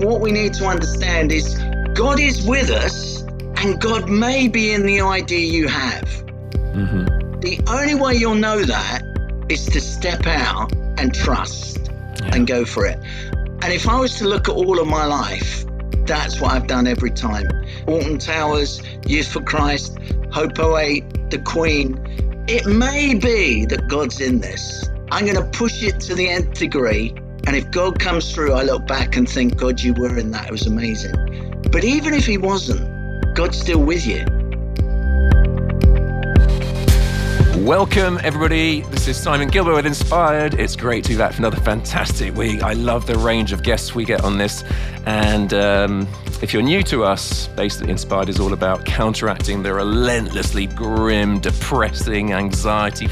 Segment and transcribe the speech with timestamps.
[0.00, 1.58] what we need to understand is
[1.94, 3.22] God is with us
[3.56, 6.04] and God may be in the idea you have.
[6.72, 7.40] Mm-hmm.
[7.40, 9.02] The only way you'll know that
[9.48, 11.90] is to step out and trust
[12.22, 12.34] yeah.
[12.34, 12.98] and go for it.
[13.62, 15.66] And if I was to look at all of my life,
[16.06, 17.46] that's what I've done every time.
[17.86, 19.98] Alton Towers, Youth for Christ,
[20.32, 22.44] Hope 08, The Queen.
[22.48, 24.88] It may be that God's in this.
[25.12, 27.14] I'm going to push it to the nth degree.
[27.50, 30.46] And if God comes through, I look back and think, God, you were in that.
[30.46, 31.58] It was amazing.
[31.72, 34.24] But even if He wasn't, God's still with you.
[37.60, 38.80] Welcome, everybody.
[38.80, 40.54] This is Simon Guillebaud with Inspired.
[40.54, 42.62] It's great to be back for another fantastic week.
[42.62, 44.64] I love the range of guests we get on this.
[45.04, 46.08] And um,
[46.40, 52.32] if you're new to us, basically, Inspired is all about counteracting the relentlessly grim, depressing,
[52.32, 53.08] anxiety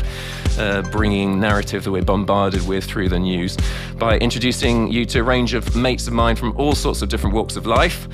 [0.58, 3.54] uh, bringing narrative that we're bombarded with through the news
[3.96, 7.34] by introducing you to a range of mates of mine from all sorts of different
[7.34, 8.08] walks of life.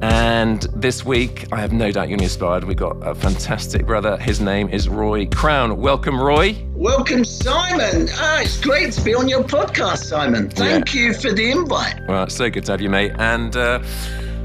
[0.00, 2.62] And this week, I have no doubt you're inspired.
[2.62, 4.16] We've got a fantastic brother.
[4.16, 5.76] His name is Roy Crowne.
[5.76, 6.56] Welcome, Roy.
[6.74, 8.06] Welcome, Simon.
[8.12, 10.50] Ah, it's great to be on your podcast, Simon.
[10.50, 11.00] Thank yeah.
[11.00, 11.96] you for the invite.
[12.06, 13.10] Well, it's so good to have you, mate.
[13.18, 13.80] And uh,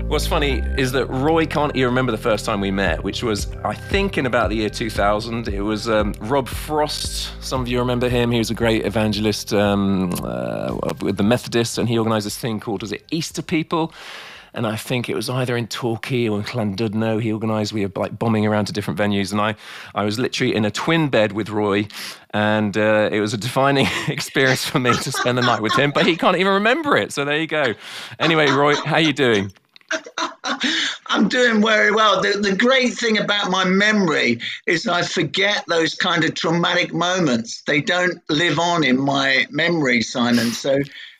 [0.07, 3.53] what's funny is that Roy can't even remember the first time we met, which was,
[3.63, 5.49] I think, in about the year 2000.
[5.49, 7.31] It was um, Rob Frost.
[7.43, 8.31] Some of you remember him.
[8.31, 12.59] He was a great evangelist um, uh, with the Methodists, and he organized this thing
[12.59, 13.93] called, was it Easter People?
[14.53, 17.21] And I think it was either in Torquay or in Llandudno.
[17.21, 17.73] He organised.
[17.73, 19.55] We were like bombing around to different venues, and I,
[19.95, 21.87] I was literally in a twin bed with Roy,
[22.31, 25.91] and uh, it was a defining experience for me to spend the night with him.
[25.91, 27.11] But he can't even remember it.
[27.11, 27.73] So there you go.
[28.19, 29.51] Anyway, Roy, how are you doing?
[31.07, 32.21] I'm doing very well.
[32.21, 37.61] The, the great thing about my memory is I forget those kind of traumatic moments.
[37.67, 40.51] They don't live on in my memory, Simon.
[40.51, 40.79] So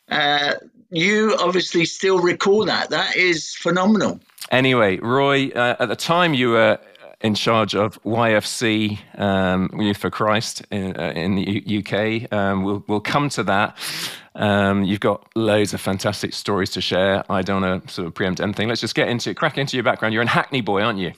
[0.10, 0.56] uh,
[0.94, 2.90] you obviously still recall that.
[2.90, 4.20] That is phenomenal.
[4.52, 6.80] Anyway, Roy, uh, at the time you were
[7.22, 12.32] in charge of YFC um, Youth for Christ in, uh, in the U- UK.
[12.32, 13.78] Um, we'll, we'll come to that.
[14.36, 17.24] Um, you've got loads of fantastic stories to share.
[17.32, 18.68] I don't want to sort of preempt anything.
[18.68, 20.14] Let's just get into crack into your background.
[20.14, 21.14] You're an Hackney boy, aren't you?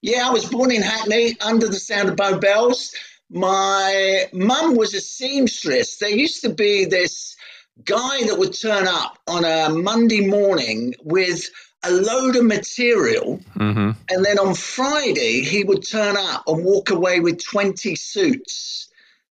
[0.00, 2.94] Yeah, I was born in Hackney under the sound of Bow Bells.
[3.30, 5.98] My mum was a seamstress.
[5.98, 7.35] There used to be this
[7.84, 11.48] guy that would turn up on a Monday morning with
[11.84, 13.40] a load of material.
[13.54, 13.90] Mm-hmm.
[14.10, 18.88] And then on Friday, he would turn up and walk away with 20 suits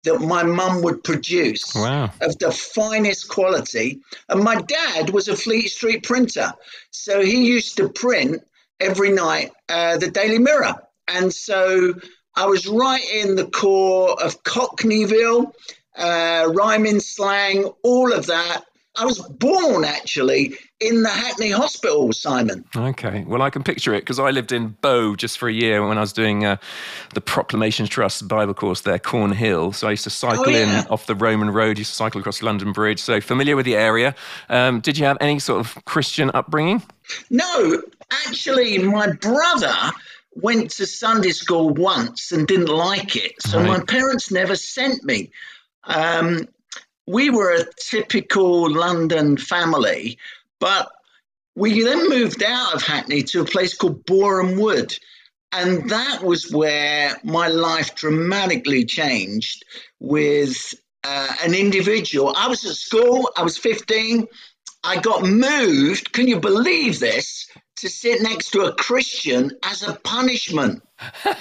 [0.03, 2.11] that my mum would produce wow.
[2.21, 3.99] of the finest quality.
[4.29, 6.51] And my dad was a Fleet Street printer.
[6.89, 8.41] So he used to print
[8.79, 10.73] every night uh, the Daily Mirror.
[11.07, 11.93] And so
[12.35, 15.53] I was right in the core of Cockneyville
[16.01, 18.63] uh, rhyming slang, all of that.
[18.97, 22.65] I was born actually in the Hackney Hospital, Simon.
[22.75, 23.23] Okay.
[23.25, 25.97] Well, I can picture it because I lived in Bow just for a year when
[25.97, 26.57] I was doing uh,
[27.13, 29.73] the Proclamation Trust Bible course there, Cornhill.
[29.73, 30.81] So I used to cycle oh, yeah.
[30.81, 32.99] in off the Roman Road, used to cycle across London Bridge.
[32.99, 34.13] So familiar with the area.
[34.49, 36.83] Um, did you have any sort of Christian upbringing?
[37.29, 37.81] No.
[38.27, 39.73] Actually, my brother
[40.35, 43.41] went to Sunday school once and didn't like it.
[43.41, 43.67] So right.
[43.67, 45.31] my parents never sent me.
[45.83, 46.47] Um,
[47.07, 50.17] we were a typical London family,
[50.59, 50.91] but
[51.55, 54.97] we then moved out of Hackney to a place called Boreham Wood.
[55.51, 59.65] And that was where my life dramatically changed
[59.99, 62.33] with uh, an individual.
[62.37, 64.27] I was at school, I was 15.
[64.83, 67.47] I got moved, can you believe this,
[67.77, 70.83] to sit next to a Christian as a punishment.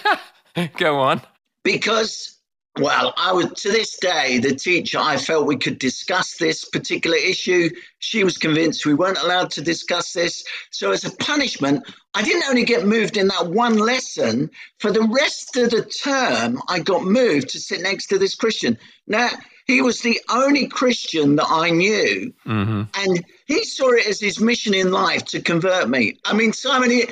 [0.76, 1.22] Go on.
[1.62, 2.39] Because
[2.80, 7.16] well, I would to this day, the teacher, I felt we could discuss this particular
[7.16, 7.70] issue.
[7.98, 10.44] She was convinced we weren't allowed to discuss this.
[10.70, 15.02] So, as a punishment, I didn't only get moved in that one lesson, for the
[15.02, 18.78] rest of the term, I got moved to sit next to this Christian.
[19.06, 19.28] Now,
[19.66, 22.32] he was the only Christian that I knew.
[22.46, 22.82] Mm-hmm.
[22.98, 26.18] And he saw it as his mission in life to convert me.
[26.24, 27.06] I mean, Simon, he,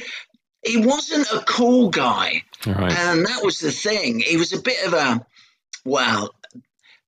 [0.65, 2.43] he wasn't a cool guy.
[2.67, 2.93] Right.
[2.93, 4.21] And that was the thing.
[4.21, 5.25] He was a bit of a
[5.89, 6.35] well,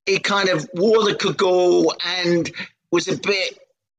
[0.07, 2.51] he kind of wore the cagoule and
[2.91, 3.59] was a bit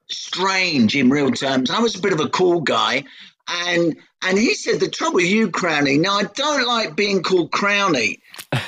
[0.10, 1.70] strange in real terms.
[1.70, 3.06] I was a bit of a cool guy.
[3.48, 7.52] And and he said, the trouble with you, Crownie, now I don't like being called
[7.52, 8.20] Crownie.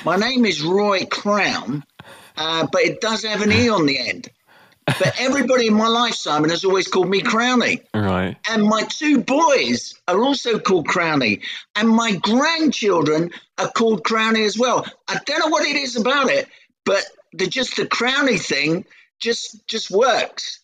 [0.04, 1.84] My name is Roy Crowne,
[2.36, 4.28] uh, but it does have an E on the end.
[4.86, 7.82] But everybody in my life, Simon, has always called me Crownie.
[7.94, 8.36] Right.
[8.48, 11.42] And my two boys are also called Crownie.
[11.74, 14.86] And my grandchildren are called Crownie as well.
[15.08, 16.48] I don't know what it is about it,
[16.84, 17.02] but
[17.32, 18.84] the just the Crownie thing
[19.20, 20.60] just just works.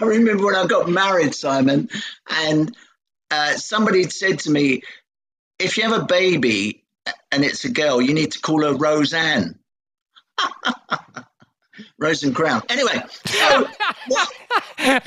[0.00, 1.90] I remember when I got married, Simon,
[2.30, 2.74] and
[3.30, 4.82] uh, somebody said to me,
[5.58, 6.84] if you have a baby
[7.30, 9.58] and it's a girl, you need to call her Roseanne.
[11.98, 12.62] Rose and Crown.
[12.68, 13.68] Anyway, so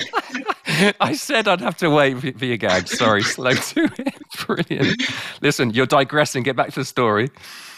[1.00, 2.88] I said I'd have to wait for your gag.
[2.88, 4.14] Sorry, slow to it.
[4.46, 5.02] Brilliant.
[5.40, 6.42] Listen, you're digressing.
[6.42, 7.30] Get back to the story.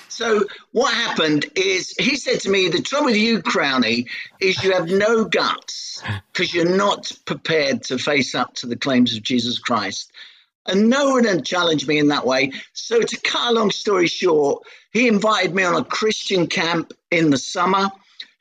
[0.09, 4.07] So what happened is he said to me, the trouble with you, Crownie,
[4.41, 6.03] is you have no guts
[6.33, 10.11] because you're not prepared to face up to the claims of Jesus Christ.
[10.67, 12.53] And no one had challenged me in that way.
[12.73, 17.31] So to cut a long story short, he invited me on a Christian camp in
[17.31, 17.91] the summer.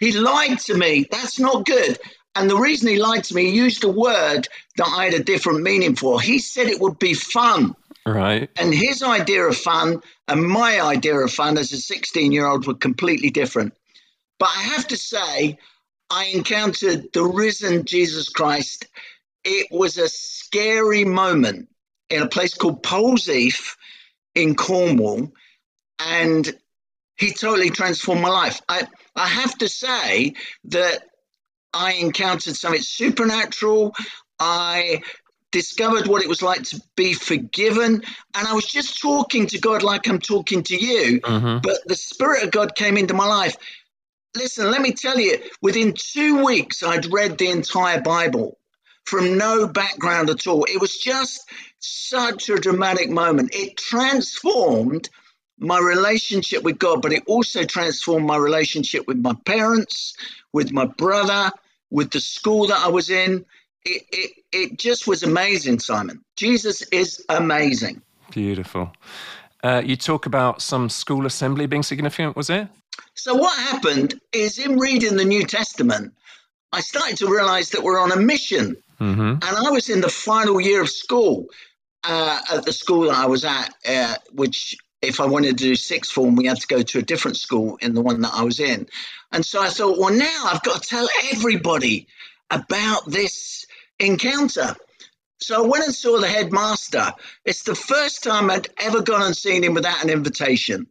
[0.06, 1.08] He lied to me.
[1.10, 1.98] That's not good.
[2.36, 4.48] And the reason he lied to me, he used a word
[4.78, 6.22] that I had a different meaning for.
[6.22, 7.76] He said it would be fun.
[8.06, 8.52] Right.
[8.56, 12.68] And his idea of fun and my idea of fun as a 16 year old
[12.68, 13.74] were completely different.
[14.38, 15.58] But I have to say,
[16.12, 18.86] I encountered the risen Jesus Christ.
[19.44, 21.68] It was a scary moment
[22.12, 23.76] in a place called Polzeath
[24.36, 25.32] in Cornwall.
[26.00, 26.56] And
[27.18, 28.62] he totally transformed my life.
[28.68, 30.34] I, I have to say
[30.66, 31.04] that
[31.74, 33.96] I encountered something supernatural.
[34.40, 35.02] I
[35.52, 37.94] discovered what it was like to be forgiven.
[38.34, 41.60] And I was just talking to God like I'm talking to you, mm-hmm.
[41.64, 43.56] but the Spirit of God came into my life.
[44.36, 48.58] Listen, let me tell you, within two weeks, I'd read the entire Bible
[49.06, 50.66] from no background at all.
[50.66, 53.56] It was just such a dramatic moment.
[53.56, 55.10] It transformed
[55.58, 60.16] my relationship with God, but it also transformed my relationship with my parents,
[60.54, 61.52] with my brother,
[61.90, 63.46] with the school that I was in
[63.86, 66.24] it, it, it just was amazing, Simon.
[66.36, 68.02] Jesus is amazing.
[68.32, 68.92] Beautiful.
[69.64, 72.68] Uh, you talk about some school assembly being significant, was it?
[73.14, 76.14] So, what happened is in reading the New Testament,
[76.72, 78.76] I started to realize that we're on a mission.
[79.00, 79.22] Mm-hmm.
[79.22, 81.48] And I was in the final year of school
[82.04, 85.76] uh, at the school that I was at, uh, which, if I wanted to do
[85.76, 88.44] sixth form, we had to go to a different school in the one that I
[88.44, 88.88] was in.
[89.32, 92.08] And so I thought, well, now I've got to tell everybody
[92.50, 93.66] about this
[94.00, 94.76] encounter.
[95.40, 97.12] So I went and saw the headmaster.
[97.44, 100.88] It's the first time I'd ever gone and seen him without an invitation.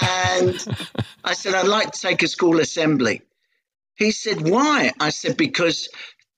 [0.00, 0.66] And
[1.24, 3.22] I said, I'd like to take a school assembly.
[3.96, 4.92] He said, Why?
[4.98, 5.88] I said, Because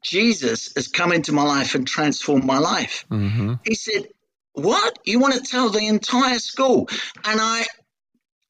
[0.02, 3.04] Jesus has come into my life and transformed my life.
[3.10, 3.54] Mm-hmm.
[3.64, 4.08] He said,
[4.56, 4.98] What?
[5.04, 6.88] You want to tell the entire school?
[7.24, 7.64] And I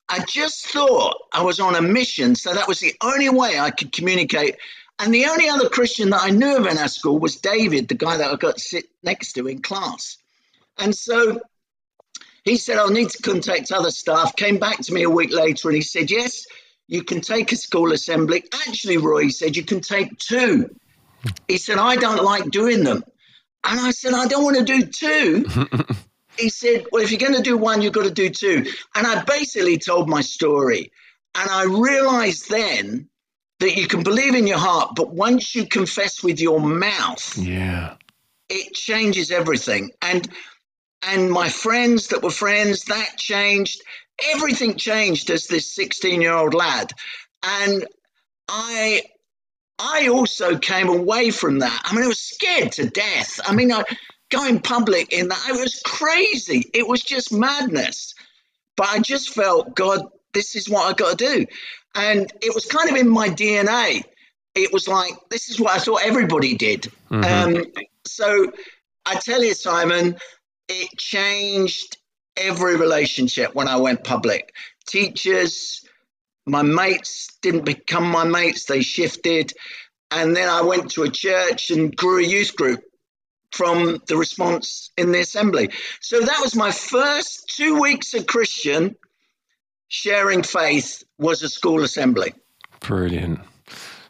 [0.09, 3.71] I just thought I was on a mission, so that was the only way I
[3.71, 4.57] could communicate
[4.99, 7.95] and the only other Christian that I knew of in our school was David, the
[7.95, 10.17] guy that I got to sit next to in class.
[10.79, 11.41] And so
[12.45, 14.37] he said, I'll need to contact other staff.
[14.37, 16.47] Came back to me a week later and he said, Yes,
[16.87, 18.45] you can take a school assembly.
[18.67, 20.75] Actually, Roy, he said, You can take two.
[21.47, 23.05] He said, I don't like doing them.
[23.67, 25.47] And I said, I don't want to do two.
[26.39, 28.67] he said, Well, if you're going to do one, you've got to do two.
[28.95, 30.93] And I basically told my story.
[31.35, 33.09] And I realized then
[33.61, 37.97] that you can believe in your heart, but once you confess with your mouth, yeah,
[38.49, 39.91] it changes everything.
[40.01, 40.29] And
[41.03, 43.83] and my friends that were friends, that changed.
[44.35, 46.93] Everything changed as this 16 year old lad.
[47.43, 47.87] And
[48.49, 49.03] I
[49.79, 51.83] I also came away from that.
[51.85, 53.41] I mean, I was scared to death.
[53.45, 53.85] I mean, I,
[54.31, 56.71] going public in that, it was crazy.
[56.73, 58.15] It was just madness.
[58.77, 60.03] But I just felt, God,
[60.33, 61.47] this is what I got to do.
[61.95, 64.05] And it was kind of in my DNA.
[64.55, 66.91] It was like, this is what I thought everybody did.
[67.11, 67.57] Mm-hmm.
[67.57, 67.65] Um,
[68.07, 68.53] so
[69.05, 70.17] I tell you, Simon,
[70.69, 71.99] it changed
[72.37, 74.53] every relationship when I went public.
[74.87, 75.86] Teachers,
[76.47, 79.53] my mates didn't become my mates, they shifted.
[80.11, 82.81] And then I went to a church and grew a youth group
[83.51, 85.71] from the response in the assembly.
[86.01, 88.97] So that was my first two weeks of Christian
[89.89, 92.35] sharing faith was a school assembly.
[92.81, 93.41] Brilliant.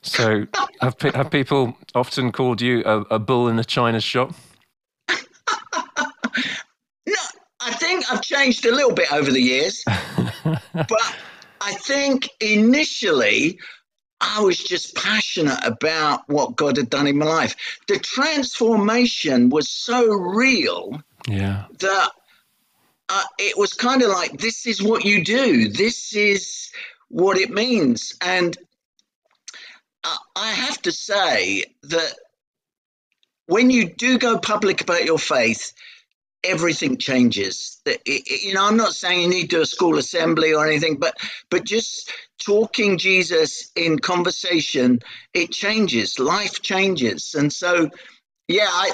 [0.02, 0.46] So,
[0.80, 4.34] have, have people often called you a, a bull in a china shop?
[5.08, 5.16] no,
[7.60, 9.82] I think I've changed a little bit over the years.
[10.74, 11.16] but
[11.60, 13.58] I think initially
[14.20, 17.56] I was just passionate about what God had done in my life.
[17.86, 21.66] The transformation was so real yeah.
[21.78, 22.10] that
[23.08, 25.68] uh, it was kind of like, this is what you do.
[25.68, 26.70] This is
[27.08, 28.16] what it means.
[28.20, 28.56] And
[30.02, 32.14] uh, I have to say that
[33.46, 35.72] when you do go public about your faith,
[36.46, 37.80] everything changes.
[38.06, 41.16] You know, I'm not saying you need to do a school assembly or anything, but
[41.50, 45.00] but just talking Jesus in conversation,
[45.34, 46.18] it changes.
[46.18, 47.90] Life changes, and so
[48.48, 48.92] Yeah, I,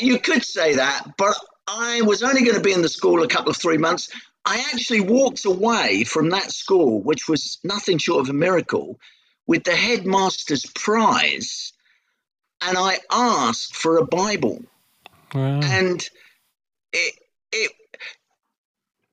[0.00, 3.28] you could say that, but I was only going to be in the school a
[3.28, 4.10] couple of three months.
[4.44, 8.98] I actually walked away from that school, which was nothing short of a miracle,
[9.46, 11.72] with the headmaster's prize,
[12.62, 14.62] and I asked for a Bible.
[15.34, 15.60] Wow.
[15.62, 16.08] And
[16.92, 17.14] it,
[17.52, 17.72] it,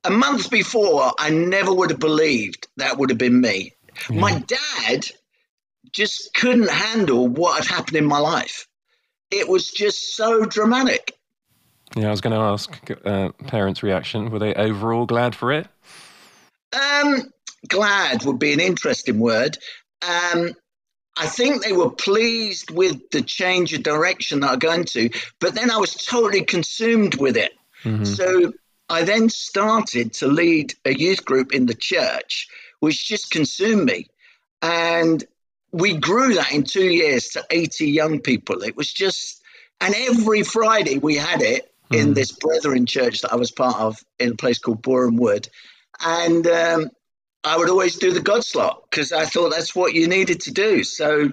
[0.04, 3.74] a month before, I never would have believed that would have been me.
[4.10, 4.20] Yeah.
[4.20, 5.06] My dad
[5.92, 8.68] just couldn't handle what had happened in my life.
[9.32, 11.18] It was just so dramatic.
[11.96, 14.30] Yeah, I was going to ask uh, parents' reaction.
[14.30, 15.68] Were they overall glad for it?
[16.74, 17.32] Um,
[17.68, 19.58] glad would be an interesting word.
[20.02, 20.54] Um,
[21.18, 25.56] I think they were pleased with the change of direction that I'm going to, but
[25.56, 27.57] then I was totally consumed with it.
[27.88, 28.04] Mm-hmm.
[28.06, 28.54] So
[28.90, 32.48] I then started to lead a youth group in the church,
[32.80, 34.08] which just consumed me.
[34.62, 35.24] And
[35.72, 38.64] we grew that in two years to 80 young people.
[38.64, 39.42] It was just,
[39.82, 42.16] and every Friday we had it in mm.
[42.16, 45.50] this brethren church that I was part of in a place called Boreham Wood.
[46.00, 46.90] And um,
[47.44, 50.52] I would always do the God slot because I thought that's what you needed to
[50.52, 50.84] do.
[50.84, 51.32] So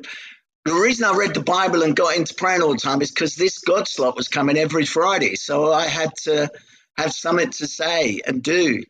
[0.65, 3.37] the reason I read the Bible and got into praying all the time is because
[3.37, 5.35] this God slot was coming every Friday.
[5.37, 6.51] So I had to
[6.97, 8.83] have something to say and do.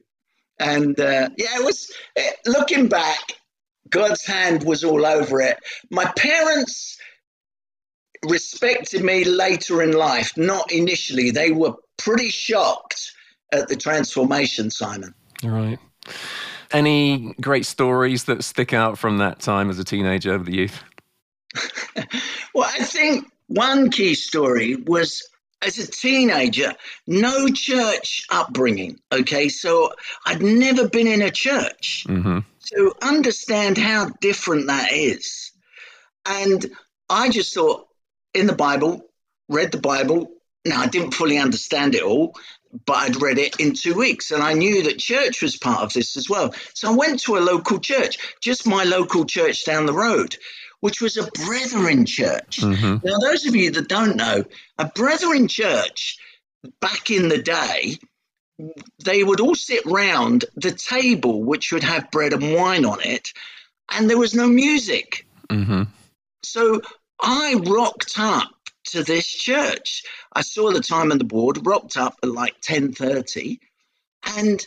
[0.61, 1.93] And uh, yeah, it was
[2.47, 3.33] looking back,
[3.91, 5.59] God's hand was all over it.
[5.91, 6.97] My parents
[8.25, 11.31] respected me later in life, not initially.
[11.31, 13.13] They were pretty shocked
[13.53, 15.13] at the transformation, Simon.
[15.43, 15.79] Right.
[16.73, 20.83] Any great stories that stick out from that time as a teenager of the youth?
[22.55, 25.29] Well, I think one key story was
[25.63, 26.75] as a teenager,
[27.07, 28.99] no church upbringing.
[29.11, 29.93] Okay, so
[30.27, 32.07] I'd never been in a church.
[32.09, 32.41] Mm-hmm.
[32.59, 35.53] So understand how different that is.
[36.27, 36.65] And
[37.09, 37.87] I just thought,
[38.33, 39.07] in the Bible,
[39.49, 40.31] read the Bible.
[40.65, 42.35] Now, I didn't fully understand it all,
[42.87, 45.93] but I'd read it in two weeks and I knew that church was part of
[45.93, 46.55] this as well.
[46.73, 50.37] So I went to a local church, just my local church down the road,
[50.85, 52.59] which was a Brethren church.
[52.59, 53.07] Mm-hmm.
[53.07, 54.45] Now, those of you that don't know,
[54.77, 56.19] a Brethren church
[56.79, 57.97] back in the day,
[59.03, 63.33] they would all sit round the table, which would have bread and wine on it,
[63.93, 65.27] and there was no music.
[65.49, 65.85] Mm-hmm.
[66.43, 66.83] So
[67.19, 68.53] I rocked up
[68.89, 70.03] to this church.
[70.35, 73.59] I saw the time on the board, rocked up at like 10:30,
[74.37, 74.67] and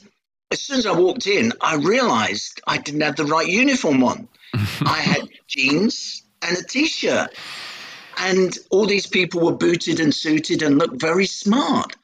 [0.49, 4.27] as soon as I walked in, I realized I didn't have the right uniform on.
[4.53, 7.35] I had jeans and a t-shirt.
[8.19, 11.95] And all these people were booted and suited and looked very smart.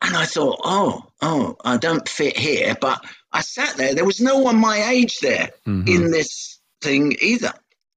[0.00, 2.74] And I thought, oh, oh, I don't fit here.
[2.80, 3.94] But I sat there.
[3.94, 5.86] There was no one my age there mm-hmm.
[5.86, 7.52] in this thing either.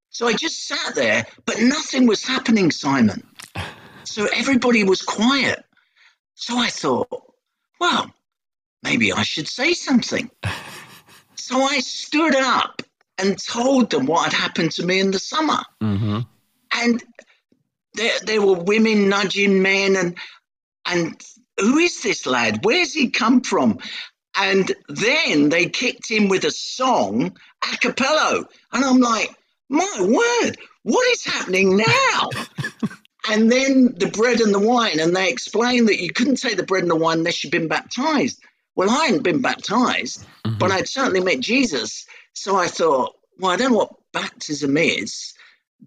[0.10, 3.26] So I just sat there, but nothing was happening, Simon.
[4.04, 5.64] So everybody was quiet.
[6.36, 7.10] So I thought,
[7.80, 8.14] well,
[8.84, 10.30] maybe I should say something.
[11.38, 12.82] So I stood up
[13.18, 15.60] and told them what had happened to me in the summer.
[15.82, 16.20] Mm-hmm.
[16.74, 17.04] And
[17.94, 20.18] there, there were women nudging men and
[20.86, 21.22] and
[21.58, 22.60] who is this lad?
[22.64, 23.80] Where's he come from?
[24.38, 27.38] And then they kicked in with a song
[27.74, 28.46] a cappella.
[28.72, 29.34] And I'm like,
[29.70, 32.30] my word, what is happening now?
[33.30, 36.64] and then the bread and the wine, and they explained that you couldn't take the
[36.64, 38.42] bread and the wine unless you'd been baptized.
[38.76, 40.58] Well, I hadn't been baptized, mm-hmm.
[40.58, 42.06] but I'd certainly met Jesus.
[42.36, 45.34] So I thought, well, I don't know what baptism is,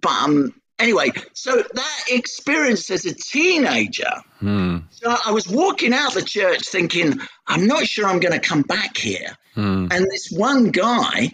[0.01, 4.79] but um, anyway, so that experience as a teenager, hmm.
[4.91, 8.63] so I was walking out the church thinking, I'm not sure I'm going to come
[8.63, 9.37] back here.
[9.55, 9.89] Hmm.
[9.91, 11.33] And this one guy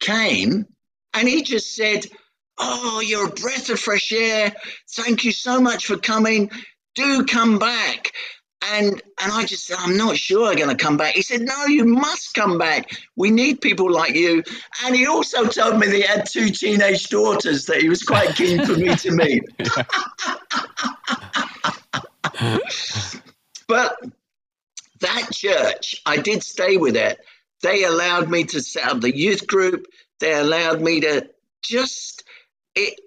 [0.00, 0.66] came
[1.14, 2.06] and he just said,
[2.58, 4.52] Oh, you're a breath of fresh air.
[4.90, 6.50] Thank you so much for coming.
[6.94, 8.12] Do come back.
[8.70, 11.14] And and I just said, I'm not sure I'm going to come back.
[11.14, 12.90] He said, No, you must come back.
[13.16, 14.44] We need people like you.
[14.84, 18.36] And he also told me that he had two teenage daughters that he was quite
[18.36, 19.44] keen for me to meet.
[23.68, 23.96] but
[25.00, 27.18] that church, I did stay with it.
[27.62, 29.86] They allowed me to set up the youth group
[30.22, 31.28] they allowed me to
[31.62, 32.22] just
[32.76, 32.98] it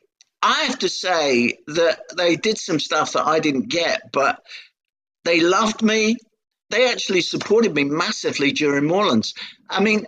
[0.44, 4.44] I have to say that they did some stuff that I didn't get, but
[5.26, 6.16] they loved me.
[6.70, 9.34] They actually supported me massively during Moorlands.
[9.70, 10.08] I mean,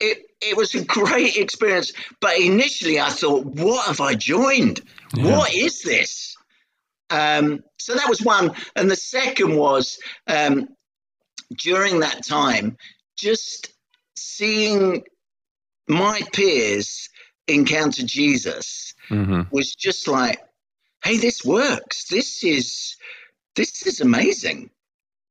[0.00, 1.92] it it was a great experience.
[2.20, 4.80] But initially, I thought, what have I joined?
[5.14, 5.36] Yeah.
[5.36, 6.36] What is this?
[7.10, 10.68] Um, so that was one, and the second was um,
[11.58, 12.76] during that time,
[13.16, 13.72] just
[14.14, 15.02] seeing
[15.88, 17.08] my peers
[17.48, 19.42] encounter Jesus mm-hmm.
[19.50, 20.40] was just like
[21.04, 22.04] hey, this works.
[22.08, 22.96] This is
[23.56, 24.70] this is amazing.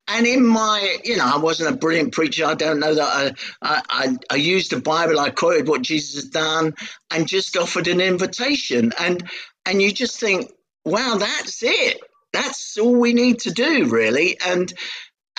[0.07, 2.45] And in my, you know, I wasn't a brilliant preacher.
[2.45, 5.19] I don't know that I, I, I used the Bible.
[5.19, 6.73] I quoted what Jesus had done,
[7.11, 8.91] and just offered an invitation.
[8.99, 9.29] And
[9.65, 10.51] and you just think,
[10.83, 11.99] wow, that's it.
[12.33, 14.39] That's all we need to do, really.
[14.43, 14.73] And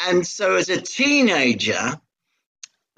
[0.08, 2.00] and so as a teenager,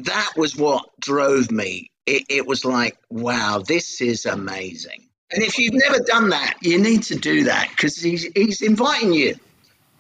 [0.01, 1.91] that was what drove me.
[2.07, 5.09] It, it was like, wow, this is amazing.
[5.31, 9.15] And if you've never done that, you need to do that because he's, he's inviting
[9.15, 9.37] you.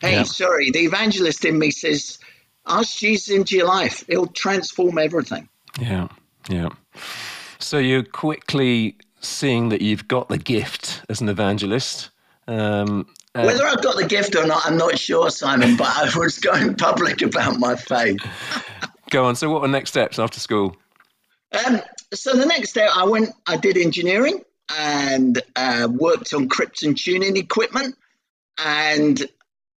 [0.02, 0.22] Hey, yeah.
[0.24, 2.18] sorry, the evangelist in me says,
[2.66, 4.04] ask Jesus into your life.
[4.08, 5.48] It'll transform everything.
[5.80, 6.08] Yeah,
[6.50, 6.70] yeah.
[7.60, 12.10] So you're quickly seeing that you've got the gift as an evangelist.
[12.48, 13.06] Um,
[13.36, 16.40] uh, Whether I've got the gift or not, I'm not sure, Simon, but I was
[16.40, 18.18] going public about my faith.
[19.10, 19.36] Go on.
[19.36, 20.76] So, what were next steps after school?
[21.64, 21.80] Um,
[22.12, 24.42] so, the next day, I went, I did engineering
[24.76, 27.94] and uh, worked on krypton tuning equipment.
[28.58, 29.28] And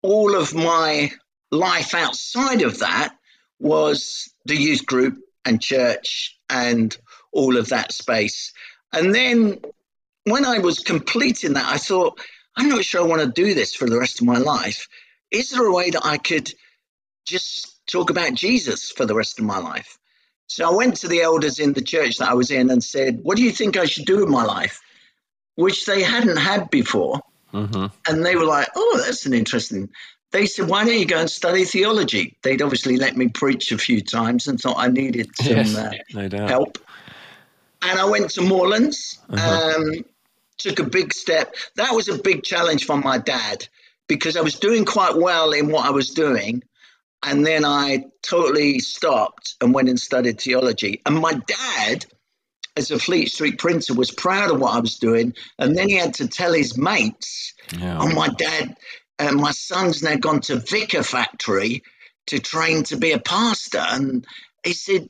[0.05, 1.11] all of my
[1.51, 3.15] life outside of that
[3.59, 6.95] was the youth group and church and
[7.31, 8.53] all of that space.
[8.93, 9.59] And then
[10.25, 12.19] when I was completing that, I thought,
[12.55, 14.87] I'm not sure I want to do this for the rest of my life.
[15.31, 16.53] Is there a way that I could
[17.25, 19.97] just talk about Jesus for the rest of my life?
[20.47, 23.19] So I went to the elders in the church that I was in and said,
[23.23, 24.79] What do you think I should do with my life?
[25.55, 27.21] Which they hadn't had before.
[27.55, 27.85] Mm-hmm.
[28.07, 29.89] And they were like, Oh, that's an interesting.
[30.31, 32.37] They said, Why don't you go and study theology?
[32.43, 35.91] They'd obviously let me preach a few times and thought I needed some yes, uh,
[36.13, 36.77] no help.
[37.81, 39.19] And I went to Moorlands.
[39.29, 39.75] Uh-huh.
[39.77, 40.05] Um,
[40.57, 41.55] took a big step.
[41.75, 43.67] That was a big challenge for my dad
[44.07, 46.63] because I was doing quite well in what I was doing.
[47.23, 51.01] And then I totally stopped and went and studied theology.
[51.05, 52.05] And my dad,
[52.77, 55.33] as a Fleet Street printer, was proud of what I was doing.
[55.57, 57.97] And then he had to tell his mates, yeah.
[57.99, 58.75] oh, my dad,
[59.19, 61.83] uh, my son's now gone to Vicar Factory
[62.27, 63.85] to train to be a pastor.
[63.89, 64.25] And
[64.63, 65.09] he said,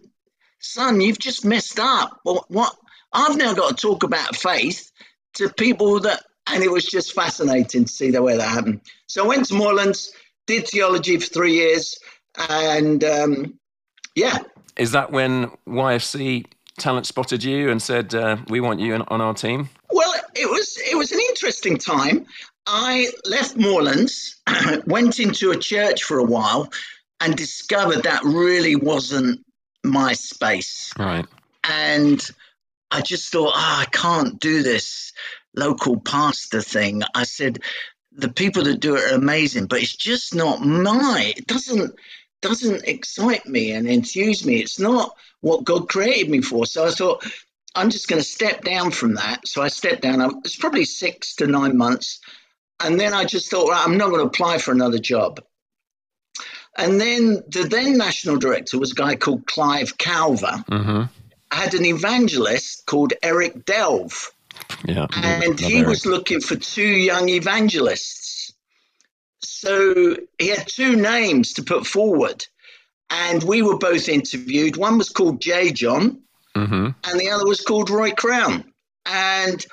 [0.59, 2.19] son, you've just messed up.
[2.23, 2.75] What, what?
[3.13, 4.91] I've now got to talk about faith
[5.35, 8.81] to people that, and it was just fascinating to see the way that happened.
[9.07, 10.11] So I went to Moorlands,
[10.45, 11.97] did theology for three years,
[12.49, 13.59] and um,
[14.15, 14.39] yeah.
[14.77, 16.45] Is that when YFC
[16.79, 19.69] talent spotted you and said, uh, "We want you on our team"?
[19.91, 22.25] Well, it was it was an interesting time.
[22.67, 24.37] I left Moorlands,
[24.85, 26.71] went into a church for a while,
[27.19, 29.45] and discovered that really wasn't
[29.83, 30.91] my space.
[30.97, 31.25] Right.
[31.63, 32.27] And
[32.91, 35.13] I just thought, oh, I can't do this
[35.55, 37.03] local pastor thing.
[37.13, 37.59] I said,
[38.11, 41.33] the people that do it are amazing, but it's just not my.
[41.35, 41.95] It doesn't
[42.47, 44.59] doesn't excite me and enthuse me.
[44.59, 46.65] It's not what God created me for.
[46.65, 47.25] So I thought,
[47.75, 49.47] I'm just going to step down from that.
[49.47, 50.41] So I stepped down.
[50.45, 52.19] It's probably six to nine months.
[52.79, 55.43] And then I just thought, I'm not going to apply for another job.
[56.77, 60.65] And then the then national director was a guy called Clive Calver.
[60.65, 61.03] Mm-hmm
[61.55, 64.31] had an evangelist called Eric Delve.
[64.85, 68.24] Yeah, and he was looking for two young evangelists.
[69.55, 72.45] So he had two names to put forward.
[73.09, 74.75] And we were both interviewed.
[74.75, 76.21] One was called J.John,
[76.55, 76.89] mm-hmm.
[77.03, 78.65] and the other was called Roy Crowne.
[79.05, 79.65] And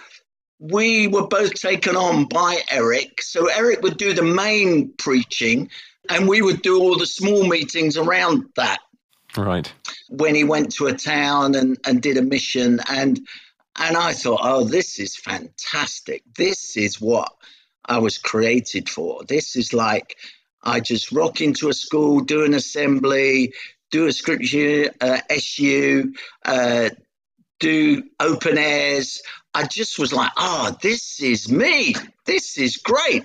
[0.60, 3.22] we were both taken on by Eric.
[3.22, 5.70] So Eric would do the main preaching,
[6.08, 8.78] and we would do all the small meetings around that.
[9.36, 9.72] Right.
[10.10, 13.18] When he went to a town and, and did a mission and
[13.76, 16.22] and I thought, oh, this is fantastic.
[16.36, 17.32] This is what
[17.84, 19.22] I was created for.
[19.24, 20.16] This is like
[20.62, 23.54] I just rock into a school, do an assembly,
[23.90, 26.14] do a scripture uh, SU,
[26.44, 26.90] uh,
[27.58, 29.22] do open airs.
[29.54, 31.94] I just was like, oh, this is me.
[32.24, 33.24] This is great.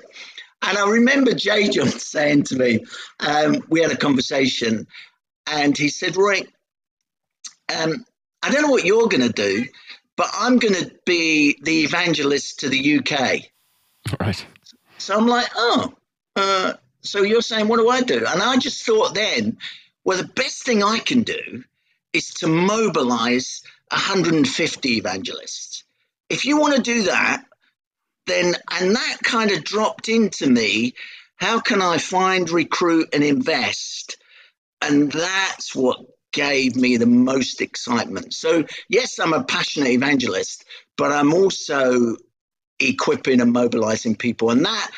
[0.62, 2.86] And I remember J.John saying to me,
[3.20, 4.88] um, we had a conversation,
[5.46, 6.42] and he said, Roy,
[7.76, 8.06] um,
[8.42, 9.66] I don't know what you're going to do,
[10.16, 13.42] but I'm going to be the evangelist to the UK.
[14.20, 14.46] Right.
[14.98, 15.94] So I'm like, oh,
[16.36, 18.26] uh, so you're saying, what do I do?
[18.26, 19.58] And I just thought then,
[20.04, 21.64] well, the best thing I can do
[22.14, 25.84] is to mobilize 150 evangelists.
[26.30, 27.44] If you want to do that,
[28.26, 30.94] then, and that kind of dropped into me,
[31.36, 34.18] how can I find, recruit, and invest
[34.82, 36.00] and that's what
[36.32, 38.34] gave me the most excitement.
[38.34, 40.66] So, yes, I'm a passionate evangelist,
[40.98, 42.18] but I'm also
[42.80, 44.50] equipping and mobilizing people.
[44.52, 44.92] And that,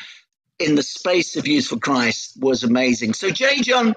[0.58, 3.14] in the space of Youth for Christ, was amazing.
[3.14, 3.94] So, J.John,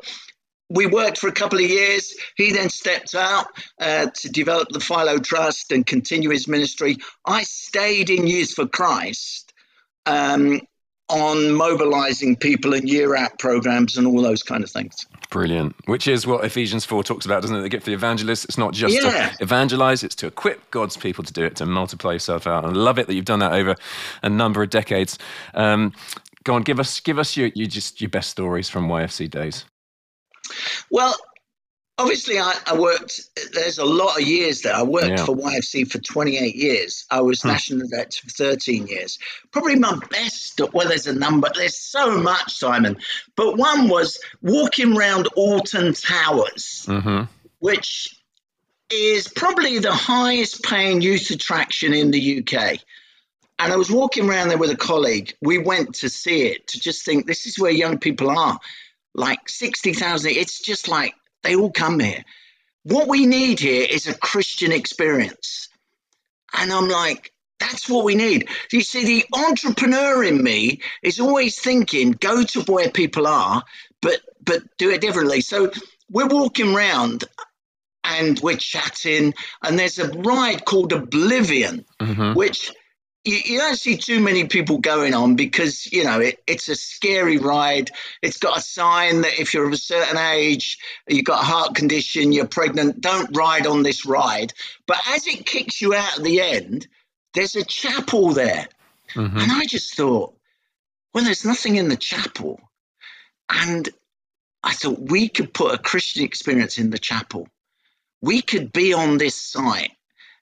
[0.70, 2.14] we worked for a couple of years.
[2.36, 3.48] He then stepped out
[3.80, 6.98] uh, to develop the Philo Trust and continue his ministry.
[7.26, 9.54] I stayed in Youth for Christ
[10.06, 10.62] um,
[11.14, 15.06] on mobilizing people and year out programs and all those kind of things.
[15.30, 15.76] Brilliant.
[15.86, 17.62] Which is what Ephesians 4 talks about, doesn't it?
[17.62, 18.46] The gift of the evangelist.
[18.46, 19.30] It's not just yeah.
[19.30, 22.66] to evangelize, it's to equip God's people to do it, to multiply yourself out.
[22.66, 23.76] And I love it that you've done that over
[24.24, 25.18] a number of decades.
[25.54, 25.94] Um,
[26.44, 29.66] go on, give us give us your, your just your best stories from YFC days.
[30.92, 31.16] Well,
[31.98, 33.22] obviously I, I, worked
[33.54, 34.76] there's a lot of years there.
[34.76, 35.26] I worked yeah.
[35.26, 37.06] for yfc for 28 years.
[37.10, 37.50] I was hmm.
[37.50, 39.20] national director for 13 years.
[39.52, 42.98] Probably my best well there's a number there's so much simon.
[43.36, 47.32] But one was walking around alton towers mm-hmm.
[47.60, 48.16] which
[48.90, 52.78] is probably the highest paying youth attraction in the uk
[53.60, 55.34] and i was walking around there with a colleague.
[55.42, 58.60] We went to see it to just think this is where young people are.
[59.16, 62.24] Like 60,000 it's just like they all come here.
[62.84, 65.70] What we need here is a Christian experience.
[66.54, 68.50] And I'm like, that's what we need.
[68.72, 73.64] You see, the entrepreneur in me is always thinking, go to where people are,
[74.02, 75.40] but but do it differently.
[75.42, 75.72] So
[76.10, 77.24] we're walking around
[78.04, 82.34] and we're chatting, and there's a ride called Oblivion, mm-hmm.
[82.34, 82.72] which
[83.26, 86.76] you, you, don't see too many people going on because you know it, it's a
[86.76, 87.92] scary ride.
[88.22, 91.76] It's got a sign that if you're of a certain age, you've got a heart
[91.76, 94.54] condition, you're pregnant, don't ride on this ride.
[94.88, 96.88] But as it kicks you out at the end,
[97.34, 98.68] there's a chapel there,
[99.14, 99.38] mm-hmm.
[99.38, 100.36] and I just thought,
[101.14, 102.60] well, there's nothing in the chapel,
[103.50, 103.88] and
[104.64, 107.48] I thought we could put a Christian experience in the chapel.
[108.22, 109.92] We could be on this site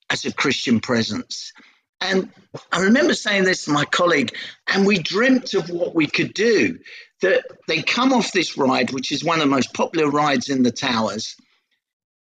[0.09, 1.53] as a Christian presence
[2.01, 2.29] and
[2.71, 4.35] I remember saying this to my colleague,
[4.67, 6.79] and we dreamt of what we could do.
[7.21, 10.63] That they come off this ride, which is one of the most popular rides in
[10.63, 11.35] the towers.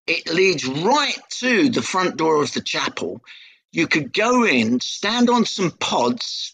[0.06, 3.22] It leads right to the front door of the chapel.
[3.72, 6.54] You could go in, stand on some pods,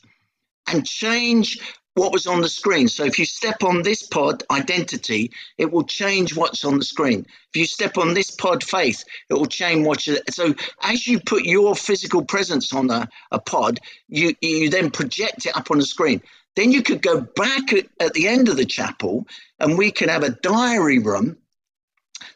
[0.67, 1.59] and change
[1.99, 2.87] what was on the screen.
[2.87, 7.25] So if you step on this pod identity, it will change what's on the screen.
[7.53, 10.17] If you step on this pod faith, it will change what you.
[10.29, 15.45] So as you put your physical presence on a, a pod, you you then project
[15.45, 16.21] it up on the screen.
[16.55, 19.27] Then you could go back at, at the end of the chapel,
[19.59, 21.37] and we can have a diary room.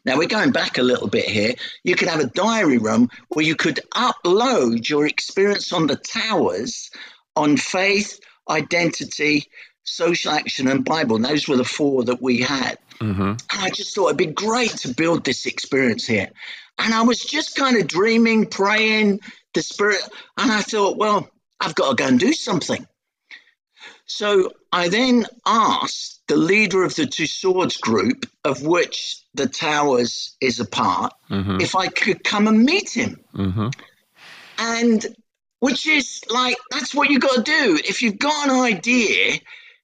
[0.06, 1.54] Now we're going back a little bit here.
[1.84, 6.92] You could have a diary room where you could upload your experience on the towers
[7.36, 8.20] on faith
[8.50, 9.48] identity,
[9.84, 11.16] social action, and Bible.
[11.18, 12.78] And those were the four that we had.
[13.00, 13.22] Mm-hmm.
[13.22, 16.30] And I just thought it'd be great to build this experience here.
[16.78, 19.20] And I was just kind of dreaming, praying,
[19.54, 20.02] the Spirit.
[20.38, 21.30] And I thought, well,
[21.60, 22.88] I've got to go and do something.
[24.06, 30.60] So I then asked the leader of the Tussauds group, of which the Towers is
[30.60, 31.62] a part, mm-hmm.
[31.62, 33.24] if I could come and meet him.
[33.34, 33.70] Mm-hmm.
[34.60, 35.16] And
[35.64, 37.80] which is like that's what you've got to do.
[37.88, 39.40] If you've got an idea,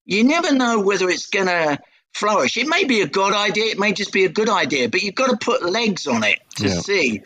[0.05, 1.79] you never know whether it's going to
[2.13, 2.57] flourish.
[2.57, 5.15] It may be a good idea, it may just be a good idea, but you've
[5.15, 6.79] got to put legs on it to yeah.
[6.81, 7.21] see.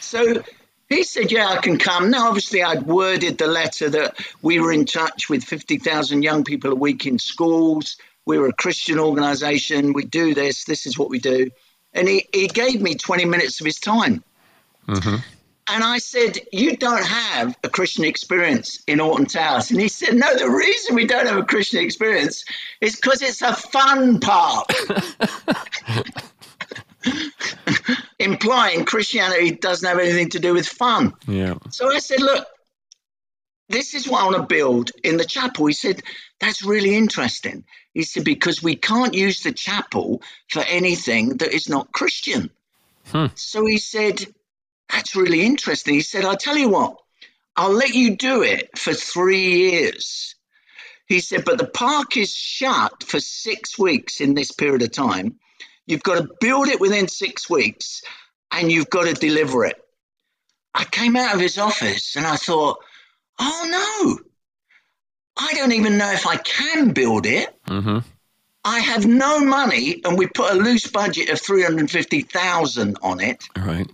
[0.00, 0.42] So
[0.88, 2.10] he said, Yeah, I can come.
[2.10, 6.72] Now, obviously, I'd worded the letter that we were in touch with 50,000 young people
[6.72, 7.96] a week in schools.
[8.26, 9.92] We were a Christian organization.
[9.92, 10.64] We do this.
[10.64, 11.48] This is what we do.
[11.92, 14.24] And he, he gave me 20 minutes of his time.
[14.88, 15.16] Mm-hmm.
[15.66, 19.70] And I said, You don't have a Christian experience in Alton Towers.
[19.70, 22.44] And he said, No, the reason we don't have a Christian experience
[22.80, 24.68] is because it's a fun park.
[28.18, 31.14] Implying Christianity doesn't have anything to do with fun.
[31.26, 31.54] Yeah.
[31.70, 32.46] So I said, Look,
[33.70, 35.64] this is what I want to build in the chapel.
[35.66, 36.02] He said,
[36.40, 37.64] That's really interesting.
[37.94, 42.50] He said, Because we can't use the chapel for anything that is not Christian.
[43.06, 43.26] Hmm.
[43.34, 44.26] So he said,
[44.90, 45.94] that's really interesting.
[45.94, 46.98] He said, I'll tell you what,
[47.56, 50.34] I'll let you do it for three years.
[51.06, 55.38] He said, but the park is shut for six weeks in this period of time.
[55.86, 58.02] You've got to build it within six weeks
[58.50, 59.76] and you've got to deliver it.
[60.74, 62.78] I came out of his office and I thought,
[63.38, 64.24] oh no,
[65.36, 67.54] I don't even know if I can build it.
[67.66, 67.98] Mm-hmm.
[68.66, 73.44] I have no money, and we put a loose budget of 350,000 on it.
[73.56, 73.86] Right.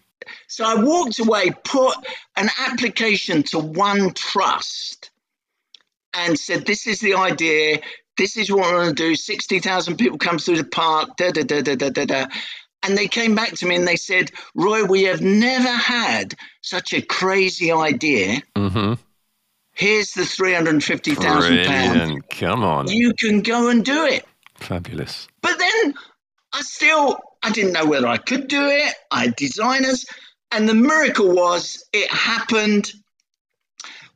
[0.51, 1.95] So I walked away, put
[2.37, 5.13] an application to One Trust,
[6.13, 7.79] and said, This is the idea.
[8.19, 9.15] This is what I want to do.
[9.15, 12.27] 60,000 people come through the park, da da da da da da da.
[12.83, 16.95] And they came back to me and they said, Roy, we have never had such
[16.95, 18.43] a crazy idea.
[18.57, 18.95] Mm-hmm.
[19.73, 22.29] Here's the £350,000.
[22.29, 22.89] Come on.
[22.89, 24.27] You can go and do it.
[24.57, 25.29] Fabulous.
[25.43, 25.95] But then
[26.53, 28.95] I still I didn't know whether I could do it.
[29.11, 30.05] I had designers.
[30.53, 32.93] And the miracle was it happened.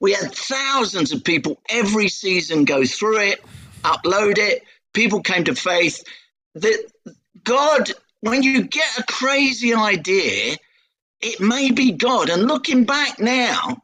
[0.00, 3.44] We had thousands of people every season go through it,
[3.82, 4.64] upload it.
[4.92, 6.04] People came to faith.
[6.54, 6.84] That
[7.42, 10.56] God, when you get a crazy idea,
[11.20, 12.30] it may be God.
[12.30, 13.82] And looking back now,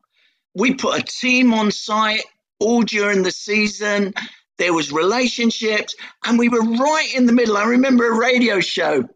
[0.55, 2.25] we put a team on site
[2.59, 4.15] all during the season.
[4.59, 7.57] There was relationships, and we were right in the middle.
[7.57, 9.09] I remember a radio show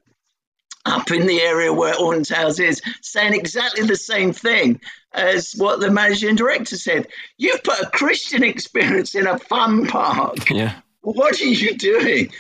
[0.85, 4.81] up in the area where Alton Towers is, saying exactly the same thing
[5.13, 7.09] as what the managing director said.
[7.39, 10.51] You put a Christian experience in a fun park.
[10.51, 10.75] Yeah.
[11.01, 12.33] What are you doing?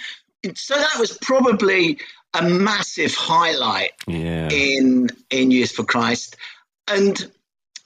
[0.54, 1.98] So that was probably
[2.34, 4.48] a massive highlight Yeah.
[4.50, 6.36] in in Youth for Christ.
[6.88, 7.30] And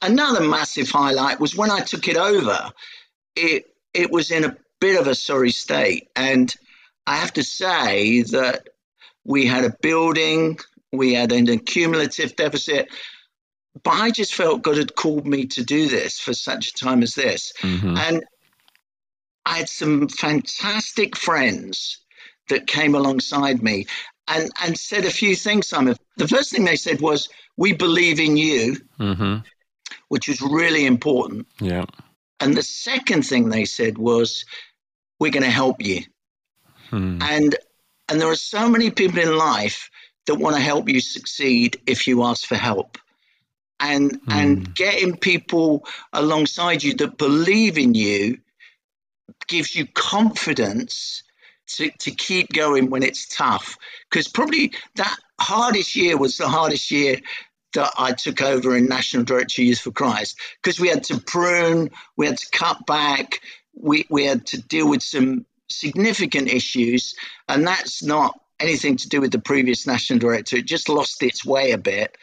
[0.03, 2.73] another massive highlight was when I took it over.
[3.37, 6.53] It it was in a bit of a sorry state, and
[7.07, 8.69] I have to say that
[9.29, 10.59] we had a building,
[10.91, 12.89] we had an accumulative deficit.
[13.85, 17.03] But I just felt God had called me to do this for such a time
[17.03, 17.53] as this.
[17.61, 17.97] Mhm.
[17.99, 18.25] And
[19.45, 21.99] I had some fantastic friends
[22.49, 23.87] that came alongside me
[24.27, 25.97] and, and said a few things, Simon.
[26.17, 29.45] The first thing they said was, We believe in you, Mhm.
[30.09, 31.47] which was really important.
[31.61, 31.85] Yeah.
[32.41, 34.45] And the second thing they said was,
[35.21, 36.05] We're going to help you.
[36.91, 37.21] Hmm.
[37.21, 37.57] And
[38.09, 39.91] and there are so many people in life
[40.27, 42.99] that want to help you succeed if you ask for help.
[43.81, 44.31] And hmm.
[44.31, 48.39] and getting people alongside you that believe in you
[49.47, 51.23] gives you confidence
[51.69, 53.77] to, to keep going when it's tough.
[54.11, 57.19] Because probably that hardest year was the hardest year
[57.75, 61.91] that I took over in National Director Youth for Christ because we had to prune,
[62.17, 63.41] we had to cut back,
[63.75, 67.15] we, we had to deal with some significant issues,
[67.49, 70.57] and that's not anything to do with the previous national director.
[70.57, 72.17] It just lost its way a bit,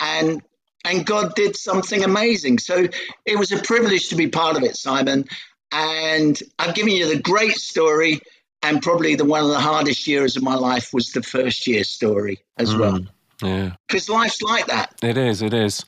[0.00, 0.42] and
[0.84, 2.58] and God did something amazing.
[2.58, 2.88] So
[3.24, 5.26] it was a privilege to be part of it, Simon.
[5.70, 8.20] And I've given you the great story,
[8.62, 11.84] and probably the one of the hardest years of my life was the first year
[11.84, 12.80] story as mm.
[12.80, 13.00] well,
[13.42, 13.72] Yeah.
[13.88, 14.94] because life's like that.
[15.02, 15.40] It is.
[15.40, 15.84] It is.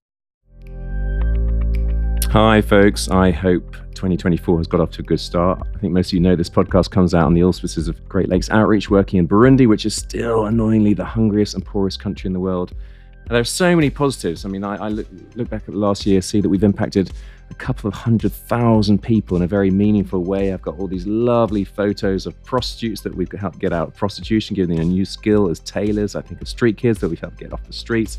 [2.35, 3.09] Hi, folks.
[3.11, 5.62] I hope 2024 has got off to a good start.
[5.73, 8.29] I think most of you know this podcast comes out on the auspices of Great
[8.29, 12.33] Lakes Outreach, working in Burundi, which is still annoyingly the hungriest and poorest country in
[12.33, 12.73] the world.
[12.73, 14.44] And there are so many positives.
[14.44, 17.12] I mean, I, I look, look back at the last year, see that we've impacted
[17.51, 20.53] a couple of hundred thousand people in a very meaningful way.
[20.53, 24.57] I've got all these lovely photos of prostitutes that we've helped get out of prostitution,
[24.57, 26.16] giving them a new skill as tailors.
[26.16, 28.18] I think of street kids that we've helped get off the streets.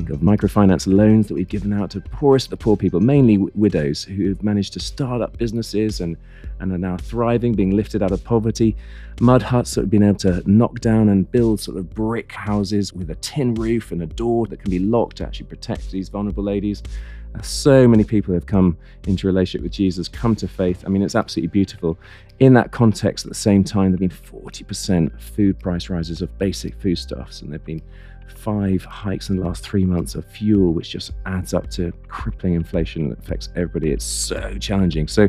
[0.00, 3.36] Think of microfinance loans that we've given out to poorest of the poor people, mainly
[3.36, 6.16] widows who have managed to start up businesses and,
[6.58, 8.74] and are now thriving, being lifted out of poverty.
[9.20, 12.94] Mud huts that have been able to knock down and build sort of brick houses
[12.94, 16.08] with a tin roof and a door that can be locked to actually protect these
[16.08, 16.82] vulnerable ladies.
[17.34, 20.82] Uh, so many people have come into relationship with Jesus, come to faith.
[20.86, 21.98] I mean, it's absolutely beautiful.
[22.38, 26.38] In that context, at the same time, there have been 40% food price rises of
[26.38, 27.82] basic foodstuffs, and there have been
[28.30, 32.54] five hikes in the last three months of fuel, which just adds up to crippling
[32.54, 33.90] inflation that affects everybody.
[33.92, 35.08] It's so challenging.
[35.08, 35.28] So,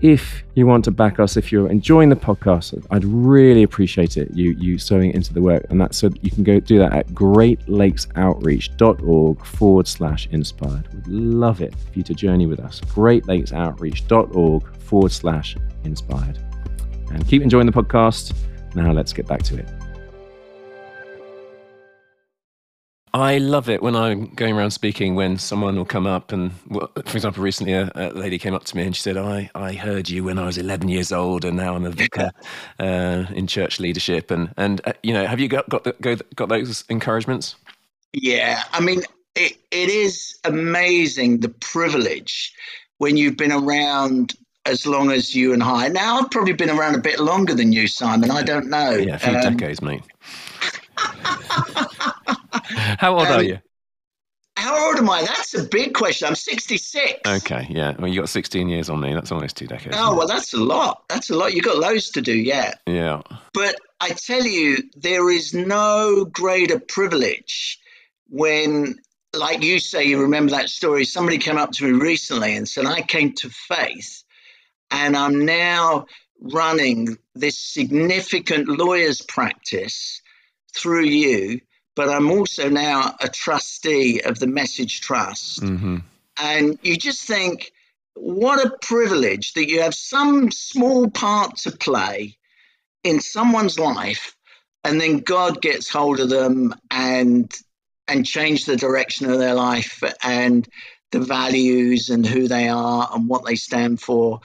[0.00, 4.30] if you want to back us, if you're enjoying the podcast, I'd really appreciate it.
[4.32, 7.06] You you sewing into the work, and that's so you can go do that at
[7.08, 10.88] greatlakesoutreach.org forward slash inspired.
[10.94, 12.80] We'd love it for you to journey with us.
[12.80, 16.38] Greatlakesoutreach.org forward slash inspired.
[17.10, 18.34] And keep enjoying the podcast.
[18.74, 19.68] Now let's get back to it.
[23.12, 27.16] I love it when I'm going around speaking when someone will come up and, for
[27.16, 30.08] example, recently a, a lady came up to me and she said, I, I heard
[30.08, 32.30] you when I was 11 years old and now I'm a vicar
[32.78, 34.30] uh, in church leadership.
[34.30, 37.56] And, and uh, you know, have you got, got, the, go, got those encouragements?
[38.12, 39.02] Yeah, I mean,
[39.34, 42.52] it, it is amazing the privilege
[42.98, 44.34] when you've been around
[44.66, 45.88] as long as you and I.
[45.88, 48.30] Now, I've probably been around a bit longer than you, Simon.
[48.30, 48.90] I don't know.
[48.90, 50.02] Yeah, a few Um, decades, mate.
[52.98, 53.58] How old are Um, you?
[54.56, 55.22] How old am I?
[55.22, 56.28] That's a big question.
[56.28, 57.20] I'm 66.
[57.26, 57.94] Okay, yeah.
[57.98, 59.14] Well, you got 16 years on me.
[59.14, 59.96] That's almost two decades.
[59.98, 61.04] Oh, well, that's a lot.
[61.08, 61.54] That's a lot.
[61.54, 62.80] You've got loads to do yet.
[62.86, 63.22] yeah.
[63.54, 67.78] But I tell you, there is no greater privilege
[68.28, 68.96] when,
[69.34, 71.04] like you say, you remember that story.
[71.06, 74.24] Somebody came up to me recently and said, I came to faith
[74.90, 76.04] and I'm now
[76.42, 80.20] running this significant lawyer's practice
[80.74, 81.60] through you,
[81.96, 85.62] but I'm also now a trustee of the Message Trust.
[85.62, 85.98] hmm
[86.38, 87.72] And you just think,
[88.14, 92.36] what a privilege that you have some small part to play
[93.04, 94.36] in someone's life,
[94.84, 97.52] and then God gets hold of them and
[98.08, 100.68] and change the direction of their life, and
[101.12, 104.40] the values and who they are and what they stand for.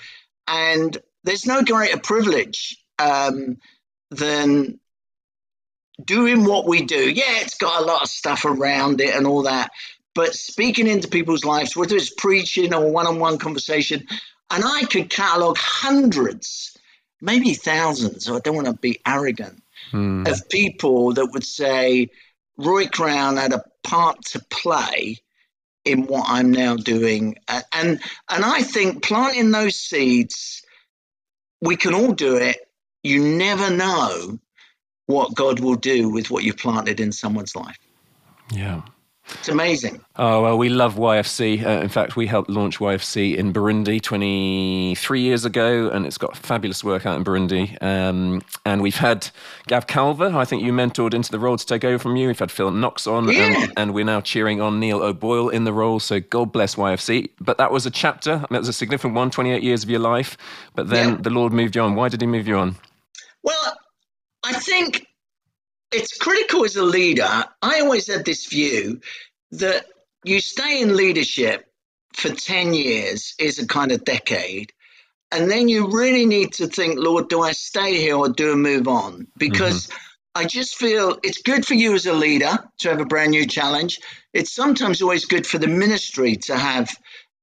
[0.48, 3.58] And there's no greater privilege um,
[4.12, 4.80] than
[6.04, 7.10] doing what we do.
[7.10, 9.72] Yeah, it's got a lot of stuff around it and all that,
[10.14, 14.08] but speaking into people's lives, whether it's preaching or one on one conversation,
[14.50, 16.78] and I could catalog hundreds,
[17.22, 20.24] maybe thousands, so I don't want to be arrogant, hmm.
[20.26, 22.10] of people that would say,
[22.58, 25.18] Roy Crowne had a part to play
[25.84, 27.36] in what I'm now doing.
[27.48, 30.64] And and I think planting those seeds,
[31.62, 32.58] we can all do it.
[33.04, 34.40] You never know
[35.08, 37.78] what God will do with what you've planted in someone's life.
[38.52, 38.82] Yeah.
[39.34, 40.02] It's amazing.
[40.18, 41.66] Oh, well, we love YFC.
[41.66, 46.38] Uh, in fact, we helped launch YFC in Burundi 23 years ago, and it's got
[46.38, 47.82] fabulous work out in Burundi.
[47.82, 49.30] Um, and we've had
[49.68, 52.28] Gav Calver, I think you mentored into the role to take over from you.
[52.28, 53.64] We've had Phil Knox on, yeah.
[53.64, 56.00] and, and, we're now cheering on Neil O'Boyle in the role.
[56.00, 57.30] So God bless YFC.
[57.40, 60.38] But that was a chapter, that was a significant one, 28 years of your life.
[60.76, 61.18] But then yeah.
[61.22, 61.96] the Lord moved you on.
[61.96, 62.76] Why did he move you on?
[63.42, 63.78] Well,
[64.46, 65.08] I think
[65.92, 67.46] it's critical as a leader.
[67.62, 69.02] I always had this view
[69.52, 69.88] that
[70.24, 71.66] you stay in leadership
[72.14, 74.72] for 10 years is a kind of decade.
[75.32, 78.56] And then you really need to think, Lord, do I stay here or do I
[78.56, 79.28] move on?
[79.38, 79.98] Because mm-hmm.
[80.36, 83.48] I just feel it's good for you as a leader to have a brand new
[83.48, 84.00] challenge.
[84.34, 86.96] It's sometimes always good for the ministry to have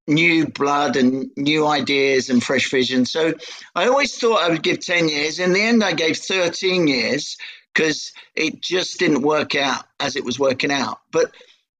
[0.06, 3.06] new blood and new ideas and fresh vision.
[3.06, 3.34] So
[3.74, 5.38] I always thought I would give 10 years.
[5.38, 7.36] In the end, I gave 13 years
[7.72, 10.98] because it just didn't work out as it was working out.
[11.10, 11.30] But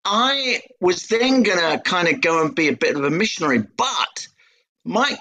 [0.04, 3.58] I was then going to kind of go and be a bit of a missionary.
[3.58, 4.28] But
[4.84, 5.20] Mike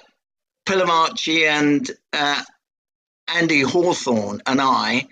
[0.66, 2.42] Pilavachi and uh,
[3.28, 5.08] Andy Hawthorne and I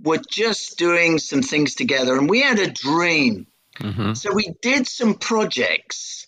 [0.00, 3.46] were just doing some things together and we had a dream.
[3.78, 4.14] Mm-hmm.
[4.14, 6.21] So we did some projects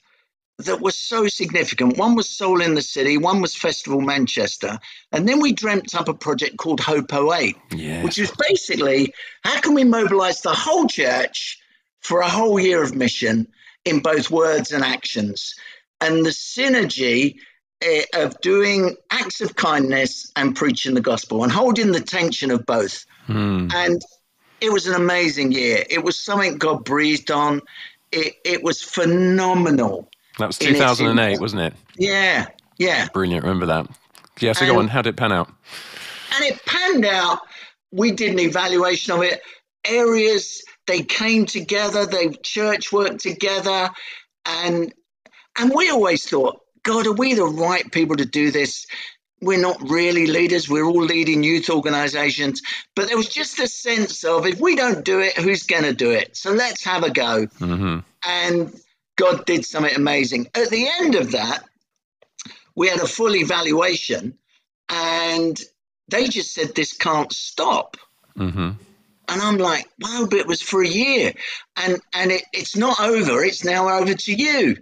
[0.59, 1.99] that were so significant.
[1.99, 4.79] One was Soul in the City, one was Festival Manchester.
[5.11, 8.05] And then we dreamt up a project called Hope 08, yes.
[8.05, 9.13] which was basically
[9.43, 11.59] how can we mobilize the whole church
[12.01, 13.49] for a whole year of mission
[13.85, 15.55] in both words and actions?
[16.01, 17.39] And the synergy
[17.83, 22.65] eh, of doing acts of kindness and preaching the gospel and holding the tension of
[22.65, 23.07] both.
[23.27, 23.73] Mm.
[23.75, 24.03] And
[24.61, 25.85] it was an amazing year.
[25.91, 27.61] It was something God breathed on.
[28.13, 30.09] It, it was phenomenal.
[30.39, 31.75] That was 2008, wasn't it?
[31.97, 32.47] Yeah,
[32.79, 33.09] yeah.
[33.13, 33.45] Brilliant.
[33.45, 33.87] Remember that.
[34.41, 34.89] Yeah, so and, go on.
[34.89, 35.49] How did it pan out?
[36.35, 37.41] And it panned out.
[37.93, 39.41] We did an evaluation of it.
[39.85, 43.91] Areas, they came together, they church worked together.
[44.47, 44.93] And
[45.57, 48.87] and we always thought, God, are we the right people to do this?
[49.41, 50.69] We're not really leaders.
[50.69, 52.63] We're all leading youth organizations.
[52.97, 55.93] But there was just a sense of if we don't do it, who's going to
[55.93, 56.37] do it?
[56.37, 57.47] So let's have a go.
[57.47, 57.99] Mm-hmm.
[58.27, 58.81] And
[59.17, 60.49] God did something amazing.
[60.55, 61.65] At the end of that,
[62.75, 64.37] we had a full evaluation
[64.89, 65.61] and
[66.09, 67.97] they just said this can't stop.
[68.37, 68.71] Mm-hmm.
[69.27, 71.33] And I'm like, wow, but it was for a year.
[71.77, 74.77] And and it, it's not over, it's now over to you.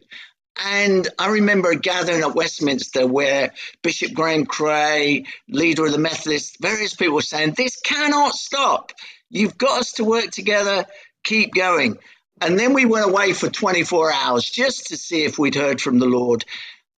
[0.64, 6.56] And I remember a gathering at Westminster where Bishop Graham Cray, leader of the Methodists,
[6.60, 8.92] various people were saying, This cannot stop.
[9.30, 10.84] You've got us to work together,
[11.24, 11.98] keep going.
[12.42, 16.00] And then we went away for 24 hours just to see if we'd heard from
[16.00, 16.44] the Lord.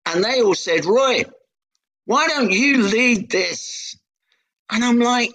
[0.05, 1.25] And they all said, Roy,
[2.05, 3.97] why don't you lead this?
[4.71, 5.33] And I'm like,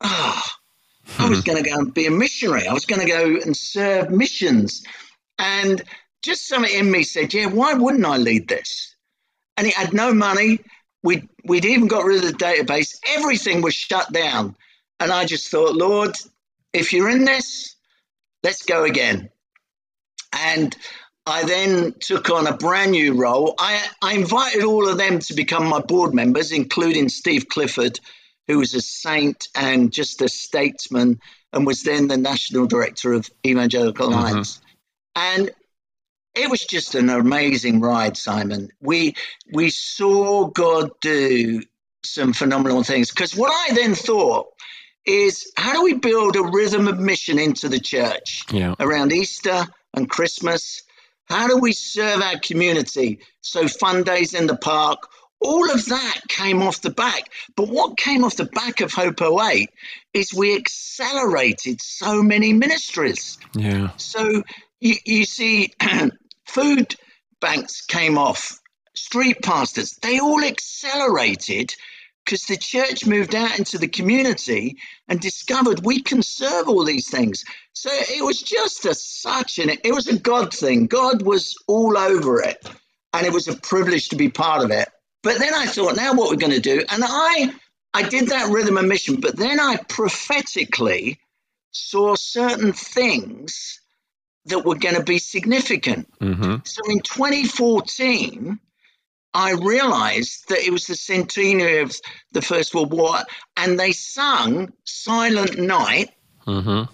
[0.00, 0.42] oh,
[1.18, 1.50] I was mm-hmm.
[1.50, 2.66] going to go and be a missionary.
[2.66, 4.84] I was going to go and serve missions.
[5.38, 5.82] And
[6.22, 8.96] just something in me said, yeah, why wouldn't I lead this?
[9.58, 10.60] And it had no money.
[11.02, 12.98] We'd, we'd even got rid of the database.
[13.06, 14.56] Everything was shut down.
[14.98, 16.16] And I just thought, Lord,
[16.72, 17.75] if you're in this,
[18.46, 19.28] let's go again.
[20.32, 20.76] And
[21.26, 23.56] I then took on a brand new role.
[23.58, 27.98] I, I invited all of them to become my board members, including Steve Clifford,
[28.46, 31.18] who was a saint and just a statesman
[31.52, 34.18] and was then the national director of Evangelical mm-hmm.
[34.18, 34.58] Alliance.
[35.16, 35.40] Mm-hmm.
[35.40, 35.50] And
[36.36, 38.68] it was just an amazing ride, Simon.
[38.80, 39.16] We
[39.52, 41.62] we saw God do
[42.04, 43.10] some phenomenal things.
[43.10, 44.46] Because what I then thought
[45.06, 48.74] is how do we build a rhythm of mission into the church yeah.
[48.80, 50.82] around Easter and Christmas?
[51.26, 53.20] How do we serve our community?
[53.40, 55.08] So, fun days in the park,
[55.40, 57.30] all of that came off the back.
[57.56, 59.70] But what came off the back of Hope 08
[60.14, 63.38] is we accelerated so many ministries.
[63.54, 63.90] Yeah.
[63.96, 64.42] So,
[64.80, 65.72] you, you see,
[66.46, 66.96] food
[67.40, 68.60] banks came off,
[68.94, 71.74] street pastors, they all accelerated
[72.26, 74.76] because the church moved out into the community
[75.08, 77.44] and discovered we can serve all these things.
[77.72, 80.86] So it was just a such an it was a God thing.
[80.86, 82.68] God was all over it,
[83.12, 84.88] and it was a privilege to be part of it.
[85.22, 87.54] But then I thought, now what we're going to do, and I
[87.94, 91.20] I did that rhythm and mission, but then I prophetically
[91.70, 93.80] saw certain things
[94.46, 96.08] that were going to be significant.
[96.18, 96.56] Mm-hmm.
[96.64, 98.58] So in 2014,
[99.36, 101.94] I realized that it was the centenary of
[102.32, 103.18] the First World War,
[103.58, 106.10] and they sung Silent Night
[106.46, 106.84] Mm-hmm.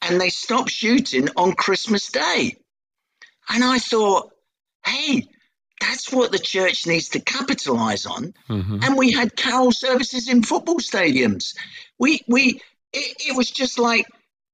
[0.00, 2.56] and they stopped shooting on Christmas Day.
[3.50, 4.32] And I thought,
[4.86, 5.28] hey,
[5.78, 8.32] that's what the church needs to capitalize on.
[8.48, 8.78] Mm-hmm.
[8.82, 11.54] And we had carol services in football stadiums.
[11.98, 12.62] We we
[12.94, 14.06] it, it was just like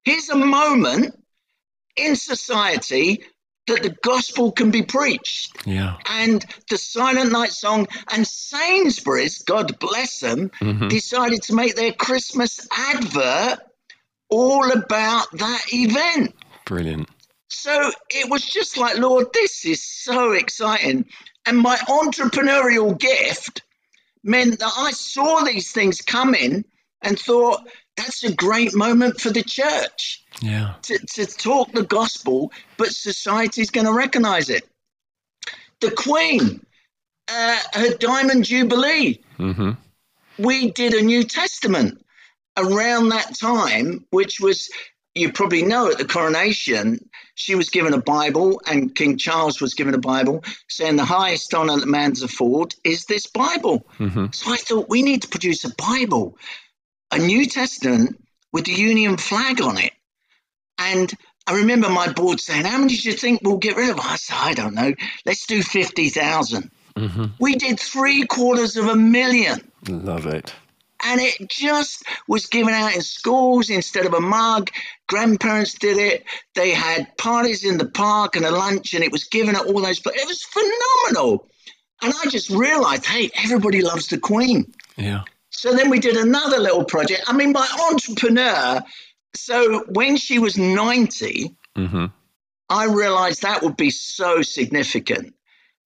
[0.04, 1.14] here's a moment
[1.96, 3.22] in society
[3.66, 5.56] that the gospel can be preached.
[5.66, 5.96] Yeah.
[6.08, 10.88] And the Silent Night song and Sainsbury's, God bless them, Mhm.
[10.88, 13.60] decided to make their Christmas advert
[14.28, 16.34] all about that event.
[16.66, 17.08] Brilliant.
[17.48, 21.06] So it was just like, Lord, this is so exciting.
[21.46, 23.62] And my entrepreneurial gift
[24.22, 26.64] meant that I saw these things coming
[27.02, 27.66] and thought,
[27.97, 30.74] that's a great moment for the church Yeah.
[30.82, 34.66] to, to talk the gospel, but society's going to recognize it.
[35.80, 36.64] The Queen,
[37.28, 39.70] uh, her Diamond Jubilee, Mm-hmm.
[40.38, 42.05] we did a New Testament
[42.57, 44.70] around that time, which was,
[45.14, 49.74] you probably know, at the coronation, she was given a Bible, and King Charles was
[49.74, 53.86] given a Bible, saying the highest honor that man's afford is this Bible.
[53.99, 54.26] Mm-hmm.
[54.30, 56.38] So I thought we need to produce a Bible,
[57.14, 58.20] a New Testament
[58.52, 59.92] with the Union flag on it.
[60.78, 61.12] And
[61.46, 64.00] I remember my board saying, How many do you think we'll get rid of?
[64.00, 64.92] I said, I don't know.
[65.24, 66.70] Let's do 50,000.
[66.96, 67.24] Mm-hmm.
[67.38, 69.60] We did three quarters of a million.
[69.88, 70.54] Love it.
[71.06, 74.70] And it just was given out in schools instead of a mug.
[75.06, 76.24] Grandparents did it.
[76.54, 79.82] They had parties in the park and a lunch, and it was given at all
[79.82, 80.22] those places.
[80.22, 81.48] It was phenomenal.
[82.00, 84.72] And I just realized, hey, everybody loves the Queen.
[84.96, 85.24] Yeah.
[85.57, 87.24] So then we did another little project.
[87.26, 88.82] I mean, my entrepreneur.
[89.34, 92.07] So when she was 90, Mm-hmm.
[92.68, 95.34] I realized that would be so significant.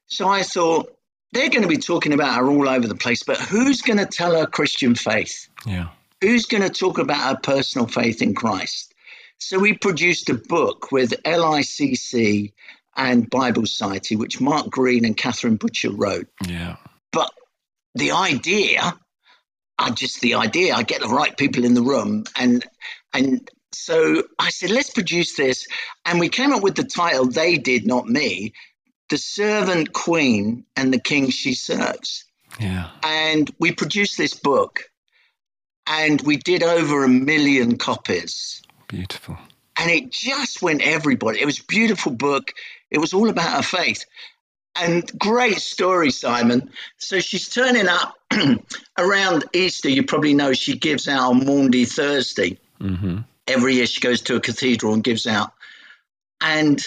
[0.07, 0.95] So I thought,
[1.33, 4.07] they're going to be talking about her all over the place, but who's going to
[4.07, 5.49] tell her Christian faith?
[5.67, 5.89] Yeah.
[6.23, 8.95] Who's going to talk about her personal faith in Christ?
[9.39, 12.53] So we produced a book with LICC
[12.97, 16.29] and Bible Society, which Mark Green and Catherine Butcher wrote.
[16.47, 16.77] Yeah.
[17.13, 17.31] But
[17.95, 18.95] the idea,
[19.79, 22.65] I just the idea, I get the right people in the room, and
[23.13, 25.67] and so I said, let's produce this,
[26.05, 27.27] and we came up with the title.
[27.27, 28.55] They did, not me.
[29.09, 32.25] The servant queen and the king she serves.
[32.59, 32.91] Yeah.
[33.03, 34.91] And we produced this book,
[35.87, 38.63] and we did over a million copies.
[38.89, 39.39] Beautiful.
[39.79, 41.41] And it just went everybody.
[41.41, 42.53] It was a beautiful book.
[42.91, 44.05] It was all about her faith.
[44.75, 46.71] And great story, Simon.
[46.97, 48.18] So she's turning up
[48.99, 49.89] around Easter.
[49.89, 52.59] You probably know she gives out on Maundy Thursday.
[52.81, 53.19] Mm-hmm.
[53.47, 55.53] Every year she goes to a cathedral and gives out.
[56.41, 56.81] And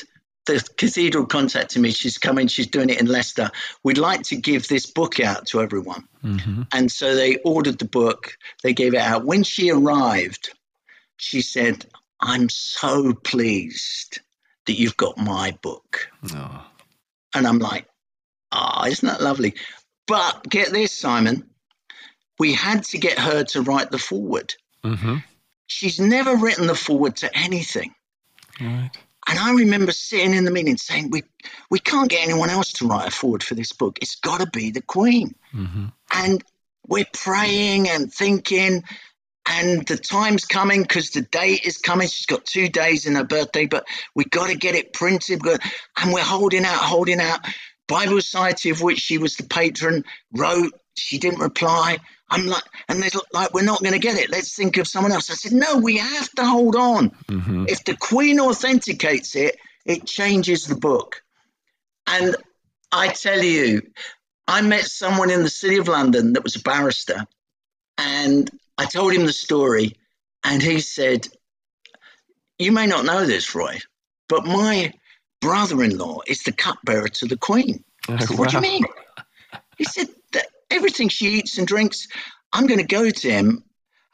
[0.45, 1.91] the cathedral contacted me.
[1.91, 3.51] She's coming, she's doing it in Leicester.
[3.83, 6.07] We'd like to give this book out to everyone.
[6.23, 6.63] Mm-hmm.
[6.71, 9.25] And so they ordered the book, they gave it out.
[9.25, 10.49] When she arrived,
[11.17, 11.85] she said,
[12.19, 14.19] I'm so pleased
[14.65, 16.09] that you've got my book.
[16.33, 16.65] Oh.
[17.35, 17.87] And I'm like,
[18.51, 19.55] ah, isn't that lovely?
[20.11, 21.49] But get this, Simon,
[22.37, 24.53] we had to get her to write the foreword.
[24.83, 25.17] Mm-hmm.
[25.67, 27.95] She's never written the foreword to anything.
[28.59, 28.89] Right.
[29.29, 31.23] And I remember sitting in the meeting saying, we,
[31.69, 33.99] we can't get anyone else to write a foreword for this book.
[34.01, 35.33] It's got to be the Queen.
[35.55, 35.85] Mm-hmm.
[36.11, 36.43] and
[36.87, 38.83] we're praying and thinking
[39.47, 43.23] and the time's coming because the date is coming she's got two days in her
[43.23, 43.85] birthday but
[44.15, 47.39] we got to get it printed and we're holding out holding out
[47.91, 51.97] bible society of which she was the patron wrote she didn't reply.
[52.29, 54.29] I'm like and there's like we're not going to get it.
[54.29, 55.29] Let's think of someone else.
[55.29, 57.11] I said no we have to hold on.
[57.27, 57.65] Mm-hmm.
[57.67, 61.21] if the queen authenticates it it changes the book.
[62.07, 62.35] And
[62.91, 63.81] i tell you
[64.47, 67.25] i met someone in the city of london that was a barrister
[67.97, 69.95] and i told him the story
[70.43, 71.27] and he said
[72.59, 73.79] you may not know this roy
[74.27, 74.93] but my
[75.41, 77.83] brother-in-law is the cupbearer to the queen.
[78.07, 78.85] Said, what do you mean?
[79.77, 82.07] He said that everything she eats and drinks
[82.53, 83.63] i'm going to go to him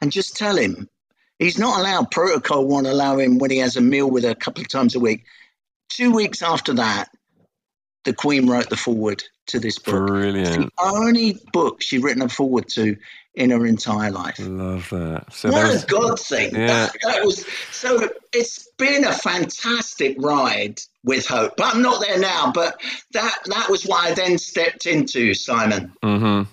[0.00, 0.88] and just tell him.
[1.38, 4.34] He's not allowed protocol won't allow him when he has a meal with her a
[4.34, 5.24] couple of times a week.
[5.88, 7.08] Two weeks after that
[8.08, 10.06] the Queen wrote the foreword to this book.
[10.06, 10.48] Brilliant.
[10.48, 12.96] It's the only book she'd written a foreword to
[13.34, 14.38] in her entire life.
[14.40, 15.26] Love that.
[15.30, 16.54] So what there's- a God thing.
[16.54, 16.66] Yeah.
[16.66, 21.54] That, that was so it's been a fantastic ride with Hope.
[21.56, 22.80] But I'm not there now, but
[23.12, 25.92] that that was what I then stepped into, Simon.
[26.02, 26.50] Mm-hmm.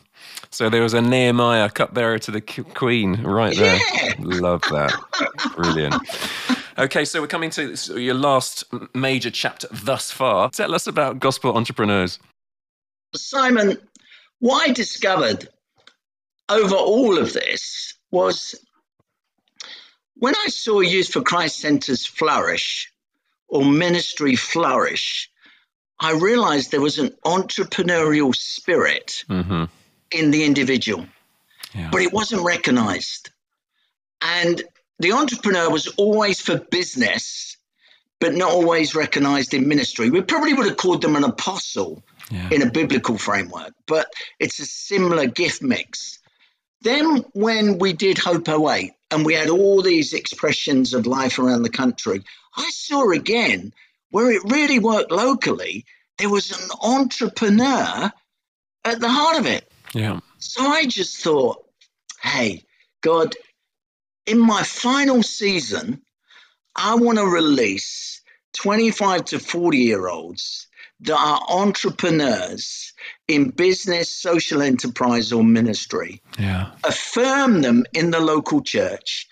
[0.51, 3.79] So there was a Nehemiah cupbearer to the Queen right there.
[3.93, 4.13] Yeah.
[4.19, 4.93] Love that.
[5.55, 5.95] Brilliant.
[6.77, 10.49] Okay, so we're coming to your last major chapter thus far.
[10.49, 12.19] Tell us about gospel entrepreneurs.
[13.15, 13.77] Simon,
[14.39, 15.47] what I discovered
[16.49, 18.55] over all of this was
[20.15, 22.91] when I saw Youth for Christ centers flourish
[23.47, 25.29] or ministry flourish,
[26.01, 29.65] I realized there was an entrepreneurial spirit hmm
[30.11, 31.05] in the individual,
[31.73, 31.89] Yeah.
[31.91, 33.31] but it wasn't recognized.
[34.21, 34.61] And
[34.99, 37.57] the entrepreneur was always for business,
[38.19, 40.09] but not always recognized in ministry.
[40.09, 42.49] We probably would have called them an apostle Yeah.
[42.51, 44.07] in a biblical framework, but
[44.39, 46.19] it's a similar gift mix.
[46.81, 51.63] Then, when we did Hope 08 and we had all these expressions of life around
[51.63, 52.23] the country,
[52.55, 53.73] I saw again
[54.11, 55.85] where it really worked locally,
[56.17, 58.11] there was an entrepreneur
[58.85, 59.69] at the heart of it.
[59.93, 60.19] Yeah.
[60.39, 61.65] So I just thought,
[62.21, 62.63] hey,
[63.01, 63.35] God,
[64.25, 66.01] in my final season,
[66.75, 68.21] I want to release
[68.53, 70.67] 25 to 40 year olds
[71.01, 72.93] that are entrepreneurs
[73.27, 76.71] in business, social enterprise, or ministry, Yeah.
[76.83, 79.27] affirm them in the local church,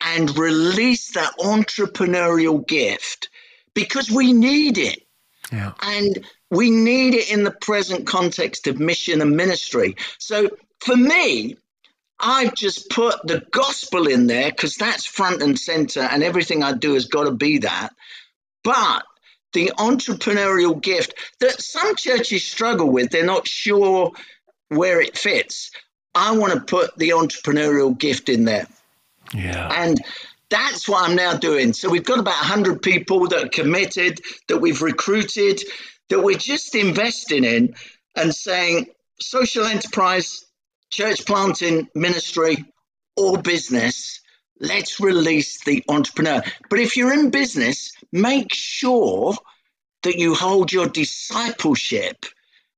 [0.00, 3.28] and release that entrepreneurial gift
[3.74, 5.06] because we need it.
[5.52, 5.72] Yeah.
[5.82, 9.96] And we need it in the present context of mission and ministry.
[10.18, 11.56] So for me,
[12.24, 16.72] I've just put the gospel in there because that's front and center, and everything I
[16.72, 17.90] do has got to be that.
[18.62, 19.04] But
[19.52, 24.12] the entrepreneurial gift that some churches struggle with, they're not sure
[24.68, 25.70] where it fits.
[26.14, 28.66] I want to put the entrepreneurial gift in there.
[29.34, 29.68] Yeah.
[29.72, 30.00] And
[30.48, 31.72] that's what I'm now doing.
[31.72, 35.62] So we've got about 100 people that are committed, that we've recruited,
[36.08, 37.74] that we're just investing in
[38.16, 38.86] and saying
[39.20, 40.44] social enterprise,
[40.94, 42.64] church planting, ministry,
[43.16, 44.20] or business.
[44.60, 46.42] Let's release the entrepreneur.
[46.70, 49.34] But if you're in business, make sure
[50.04, 52.26] that you hold your discipleship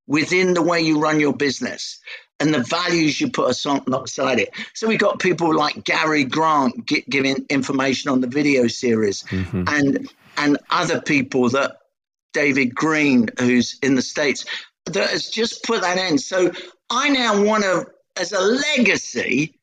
[0.07, 1.99] within the way you run your business
[2.41, 4.51] and the values you put alongside it.
[4.73, 9.69] So we've got people like Gary Grant gi- giving information on the video series, Mhm.
[9.69, 10.09] and
[10.39, 11.79] and other people that
[12.35, 14.45] David Green, who's in the states,
[14.85, 16.19] that has just put that in.
[16.19, 16.53] So
[16.91, 17.87] I now want to,
[18.17, 19.59] as a legacy,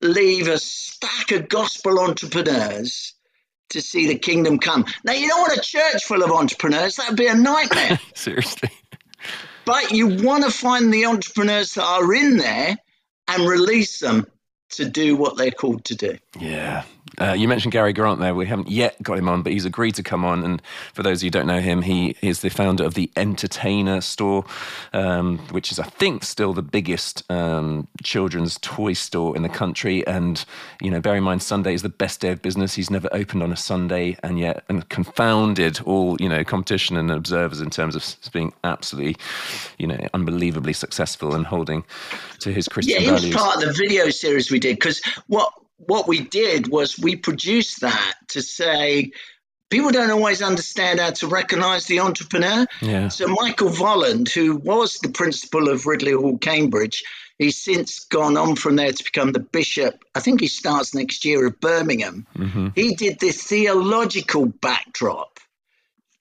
[0.00, 3.14] leave a stack of gospel entrepreneurs
[3.70, 4.84] to see the kingdom come.
[5.04, 7.98] Now you don't want a church full of entrepreneurs; that'd be a nightmare.
[8.14, 8.70] Seriously.
[9.64, 12.76] But you want to find the entrepreneurs that are in there
[13.28, 14.26] and release them
[14.70, 16.18] to do what they're called to do.
[16.38, 16.84] Yeah.
[17.20, 18.34] Uh, you mentioned Gary Grant there.
[18.34, 20.42] We haven't yet got him on, but he's agreed to come on.
[20.44, 20.62] And
[20.94, 24.00] for those of you who don't know him, he is the founder of the Entertainer
[24.00, 24.44] Store,
[24.92, 30.06] um, which is, I think, still the biggest um, children's toy store in the country.
[30.06, 30.42] And,
[30.80, 32.74] you know, bear in mind, Sunday is the best day of business.
[32.74, 37.10] He's never opened on a Sunday and yet and confounded all, you know, competition and
[37.10, 39.16] observers in terms of being absolutely,
[39.78, 41.84] you know, unbelievably successful and holding
[42.40, 43.36] to his Yeah, Christian he was values.
[43.36, 45.52] part of the video series we did because what
[45.86, 49.10] what we did was we produced that to say
[49.70, 52.66] people don't always understand how to recognize the entrepreneur.
[52.80, 53.08] Yeah.
[53.08, 57.02] So Michael Volland, who was the principal of Ridley Hall, Cambridge,
[57.38, 60.04] he's since gone on from there to become the bishop.
[60.14, 62.26] I think he starts next year of Birmingham.
[62.36, 65.38] hmm He did the theological backdrop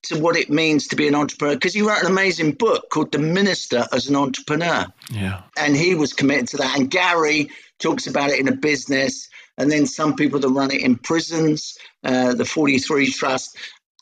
[0.03, 3.11] to what it means to be an entrepreneur because he wrote an amazing book called
[3.11, 5.41] The Minister as an Entrepreneur Yeah.
[5.57, 6.75] and he was committed to that.
[6.79, 7.49] And Gary
[7.79, 9.29] talks about it in a business,
[9.61, 13.55] and then some people that run it in prisons, uh, the 43 Trust,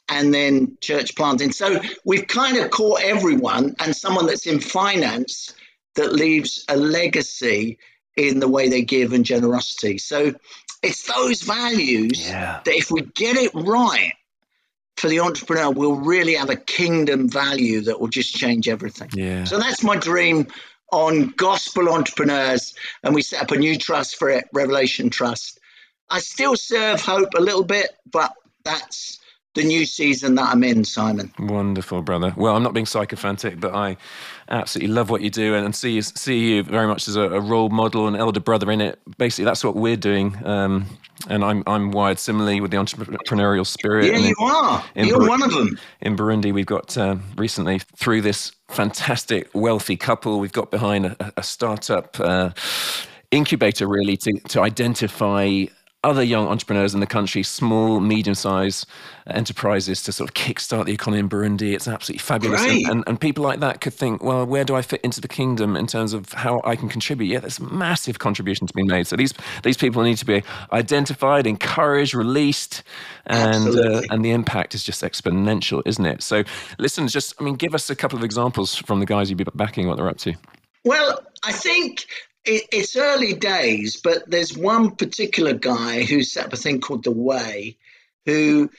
[0.08, 1.52] and then church planting.
[1.52, 5.54] So we've kind of caught everyone and someone that's in finance
[5.96, 7.78] that leaves a legacy
[8.16, 9.98] in the way they give and generosity.
[9.98, 10.34] So
[10.82, 12.62] it's those values Yeah.
[12.64, 14.14] that if we get it right
[14.96, 19.10] for the entrepreneur, we'll really have a kingdom value that will just change everything.
[19.14, 19.44] Yeah.
[19.44, 20.48] So that's my dream
[20.92, 22.74] on gospel entrepreneurs.
[23.04, 25.60] And we set up a new trust for it, Revelation Trust.
[26.10, 28.34] I still serve Hope a little bit, but
[28.64, 29.19] that's
[29.56, 31.34] the new season that I'm in, Simon.
[31.40, 32.34] Wonderful, brother.
[32.38, 33.98] Well, I'm not being sycophantic, but I
[34.50, 37.22] absolutely love what you do and, and see you, see you very much as a,
[37.22, 39.00] a, role model, and elder brother in it.
[39.18, 40.38] Basically, that's what we're doing.
[40.46, 40.86] Um,
[41.28, 44.06] and I'm I'm wired similarly with the entrepreneurial spirit.
[44.06, 44.84] Yeah, you are.
[44.96, 45.78] You're Bur- one of them.
[46.02, 51.34] In Burundi, we've got uh, recently through this fantastic wealthy couple, we've got behind a,
[51.38, 52.20] a startup.
[52.20, 52.52] Uh,
[53.32, 55.64] incubator really to, to identify
[56.04, 58.88] other young entrepreneurs in the country, small, medium sized
[59.28, 61.74] enterprises to sort of kickstart the economy in Burundi.
[61.74, 62.62] It's absolutely fabulous.
[62.62, 65.28] And, and, and, people like that could think, well, where do I fit into the
[65.28, 67.28] kingdom in terms of how I can contribute?
[67.28, 69.08] Yeah, there's massive contribution to be made.
[69.08, 69.34] So these,
[69.64, 70.42] these people need to be
[70.72, 72.82] identified, encouraged, released,
[73.26, 76.24] and, uh, and the impact is just exponential, isn't it?
[76.24, 76.44] So
[76.78, 79.46] listen, just, I mean, give us a couple of examples from the guys you'd be
[79.54, 80.34] backing, what they're up to.
[80.86, 82.06] Well, I think
[82.46, 87.04] it, it's early days, but there's one particular guy who set up a thing called
[87.04, 87.78] The Way,
[88.26, 88.70] who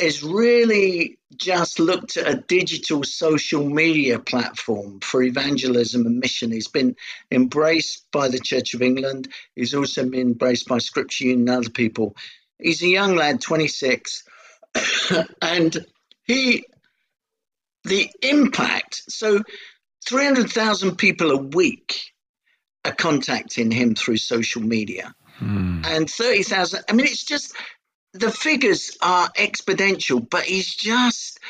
[0.00, 6.52] has really just looked at a digital social media platform for evangelism and mission.
[6.52, 6.94] He's been
[7.30, 9.28] embraced by the Church of England.
[9.56, 12.16] He's also been embraced by Scripture Union and other people.
[12.60, 14.24] He's a young lad, 26,
[15.42, 15.86] and
[16.24, 16.64] he,
[17.84, 19.42] the impact, so
[20.06, 22.12] 300,000 people a week
[22.84, 25.14] are contacting him through social media.
[25.40, 25.86] Mm.
[25.86, 27.54] And 30,000, I mean, it's just
[28.12, 31.40] the figures are exponential, but he's just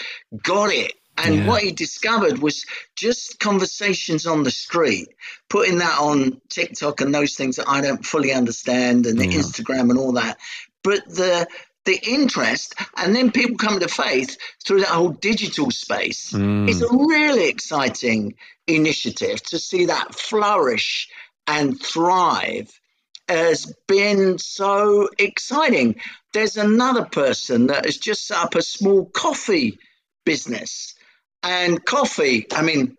[0.43, 0.93] got it.
[1.17, 1.47] And yeah.
[1.49, 2.65] what he discovered was
[2.95, 5.09] just conversations on the street,
[5.51, 9.39] putting that on TikTok and those things that I don't fully understand, and yeah.
[9.39, 10.39] Instagram and all that.
[10.85, 11.49] But the
[11.89, 16.33] the interest, and then people come to faith through that whole digital space.
[16.33, 16.69] Mm.
[16.69, 18.35] It's a really exciting
[18.67, 21.09] initiative to see that flourish
[21.47, 22.71] and thrive
[23.27, 25.97] has been so exciting.
[26.35, 29.79] There's another person that has just set up a small coffee
[30.27, 30.95] business.
[31.43, 32.99] And coffee, I mean,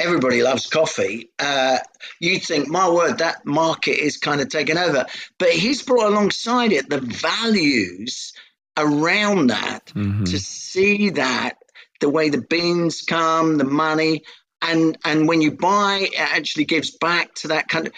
[0.00, 1.30] everybody loves coffee.
[1.38, 1.78] Uh,
[2.18, 5.06] you'd think, my word, that market is kind of taken over.
[5.38, 8.32] But he's brought alongside it the values
[8.76, 10.24] around that mm-hmm.
[10.24, 11.58] to see that
[12.00, 14.22] the way the beans come, the money,
[14.62, 17.92] and and when you buy it actually gives back to that kind of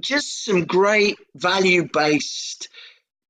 [0.00, 2.68] just some great value based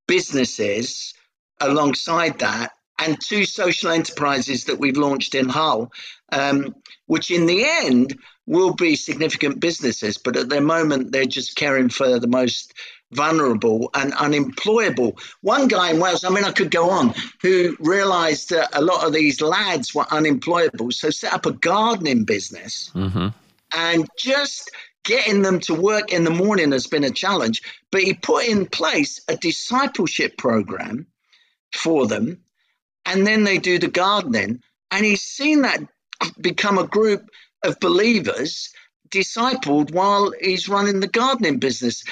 [0.07, 1.15] businesses
[1.61, 5.91] alongside that and two social enterprises that we've launched in Hull,
[6.33, 6.75] um,
[7.11, 11.89] which in the end will be significant businesses, but at the moment they're just caring
[11.89, 12.73] for the most
[13.11, 15.19] vulnerable and unemployable.
[15.41, 19.05] One guy in Wales, I mean, I could go on, who realized that a lot
[19.05, 22.93] of these lads were unemployable, so set up a gardening business.
[22.95, 23.27] Mm-hmm.
[23.73, 24.71] And just
[25.03, 27.61] getting them to work in the morning has been a challenge.
[27.91, 31.09] But he put in place a discipleship program
[31.73, 32.45] for them,
[33.05, 34.63] and then they do the gardening.
[34.93, 35.81] And he's seen that
[36.41, 37.29] become a group
[37.63, 38.73] of believers
[39.09, 42.05] discipled while he's running the gardening business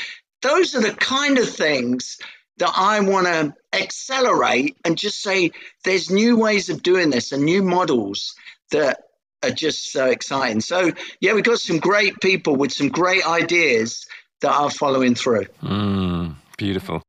[0.43, 2.19] those are the kind of things
[2.59, 5.53] that I want to accelerate and just say
[5.85, 8.35] there's new ways of doing this and new models
[8.71, 9.05] that
[9.43, 10.61] are just so exciting.
[10.61, 14.07] So, yeah, we've got some great people with some great ideas
[14.41, 15.47] that are following through.
[15.63, 17.03] Mm, beautiful.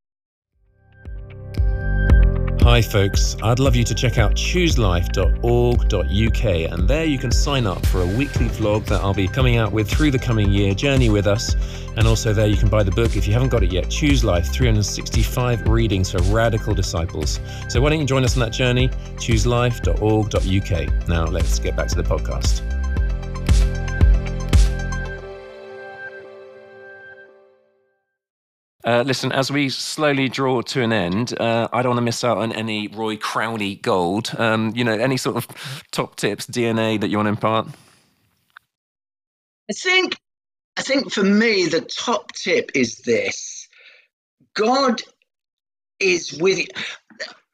[2.69, 3.35] Hi, folks.
[3.41, 8.05] I'd love you to check out chooselife.org.uk, and there you can sign up for a
[8.05, 10.75] weekly vlog that I'll be coming out with through the coming year.
[10.75, 11.55] Journey with us.
[11.97, 14.23] And also, there you can buy the book if you haven't got it yet Choose
[14.23, 17.39] Life 365 Readings for Radical Disciples.
[17.69, 18.89] So, why don't you join us on that journey?
[19.17, 21.07] Chooselife.org.uk.
[21.07, 22.78] Now, let's get back to the podcast.
[28.89, 32.23] Uh, listen, as we slowly draw to an end, uh, I don't want to miss
[32.23, 34.31] out on any Roy Crowne gold.
[34.35, 35.47] Um, you know, any sort of
[35.91, 37.67] top tips, DNA that you want to impart?
[39.69, 40.17] I think,
[40.75, 43.67] I think for me, the top tip is this:
[44.55, 45.03] God
[45.99, 46.65] is with you.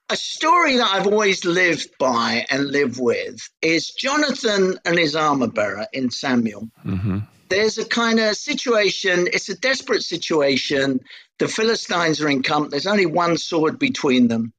[0.09, 5.47] A story that I've always lived by and live with is Jonathan and his armor
[5.47, 6.69] bearer in Samuel.
[6.85, 7.19] Mm-hmm
[7.49, 11.01] there's a kind of situation, it's a desperate situation.
[11.39, 14.53] The Philistines are in camp, there's only one sword between them.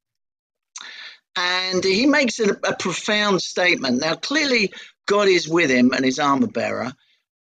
[1.35, 4.01] And he makes a, a profound statement.
[4.01, 4.73] Now, clearly,
[5.05, 6.93] God is with him and his armor bearer.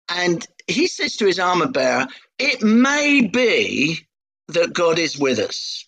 [0.08, 2.06] And he says to his armor bearer,
[2.38, 4.06] It may be
[4.48, 5.84] that God is with us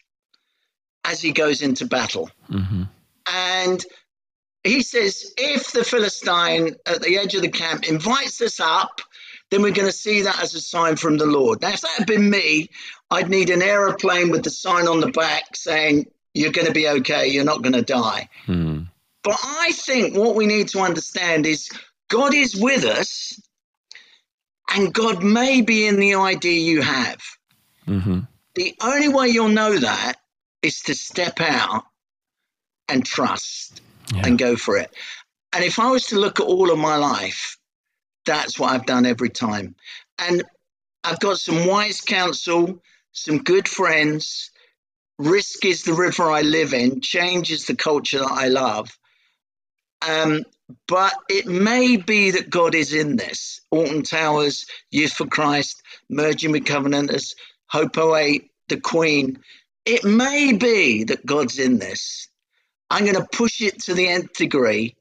[1.04, 2.30] as he goes into battle.
[2.50, 2.84] Mm-hmm.
[3.32, 3.84] And
[4.64, 9.00] he says, If the Philistine at the edge of the camp invites us up,
[9.50, 11.62] then we're going to see that as a sign from the Lord.
[11.62, 12.68] Now, if that had been me,
[13.10, 16.88] I'd need an aeroplane with the sign on the back saying, you're going to be
[16.88, 17.28] okay.
[17.28, 18.28] You're not going to die.
[18.44, 18.80] Hmm.
[19.22, 21.70] But I think what we need to understand is
[22.08, 23.40] God is with us,
[24.74, 27.20] and God may be in the idea you have.
[27.86, 28.20] Mm-hmm.
[28.54, 30.14] The only way you'll know that
[30.62, 31.84] is to step out
[32.88, 33.80] and trust
[34.14, 34.22] Yeah.
[34.26, 34.92] and go for it.
[35.52, 37.56] And if I was to look at all of my life,
[38.26, 39.74] that's what I've done every time.
[40.18, 40.42] And
[41.02, 44.50] I've got some wise counsel, some good friends.
[45.18, 48.90] Risk is the river I live in, change is the culture that I love.
[50.06, 50.44] Um,
[50.88, 53.60] but it may be that God is in this.
[53.70, 57.34] Alton Towers, Youth for Christ, Merging with Covenanters,
[57.68, 59.38] Hope 08, The Queen.
[59.84, 62.28] It may be that God's in this.
[62.90, 64.95] I'm going to push it to the nth degree.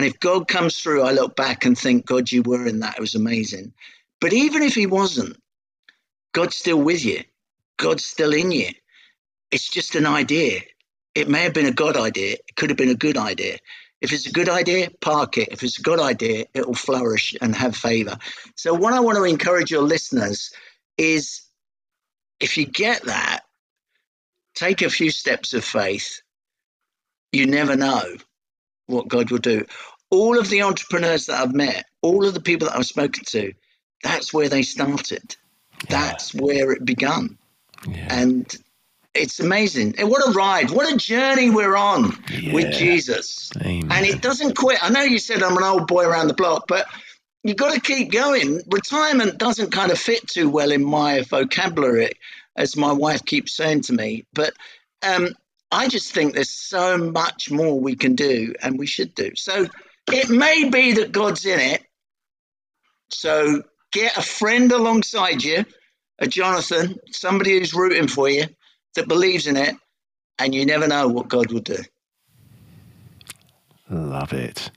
[0.00, 2.94] And if God comes through, I look back and think, God, you were in that.
[2.96, 3.74] It was amazing.
[4.18, 5.36] But even if He wasn't,
[6.32, 7.22] God's still with you.
[7.76, 8.70] God's still in you.
[9.50, 10.62] It's just an idea.
[11.14, 12.36] It may have been a God idea.
[12.48, 13.58] It could have been a good idea.
[14.00, 15.48] If it's a good idea, park it.
[15.52, 18.16] If it's a good idea, it will flourish and have favor.
[18.54, 20.50] So, what I want to encourage your listeners
[20.96, 21.42] is
[22.40, 23.40] if you get that,
[24.54, 26.22] take a few steps of faith.
[27.32, 28.16] You never know
[28.90, 29.64] what God will do.
[30.10, 33.52] All of the entrepreneurs that I've met, all of the people that I've spoken to,
[34.02, 35.36] that's where they started.
[35.88, 37.38] That's where it began.
[37.88, 38.06] Yeah.
[38.10, 38.56] And
[39.14, 39.96] it's amazing.
[39.98, 40.70] And what a ride.
[40.70, 42.12] What a journey we're on
[42.52, 43.50] with Jesus.
[43.60, 43.90] Amen.
[43.90, 44.82] And it doesn't quit.
[44.82, 46.86] I know you said I'm an old boy around the block, but
[47.42, 48.60] you've got to keep going.
[48.68, 52.12] Retirement doesn't kind of fit too well in my vocabulary,
[52.56, 54.26] as my wife keeps saying to me.
[54.32, 54.52] But
[55.02, 55.34] um,
[55.72, 59.34] I just think there's so much more we can do and we should do.
[59.36, 59.66] So
[60.10, 61.82] it may be that God's in it.
[63.10, 63.62] So
[63.92, 65.64] get a friend alongside you,
[66.18, 68.46] a Jonathan, somebody who's rooting for you,
[68.94, 69.74] that believes in it,
[70.38, 71.78] and you never know what God will do.
[73.88, 74.70] Love it.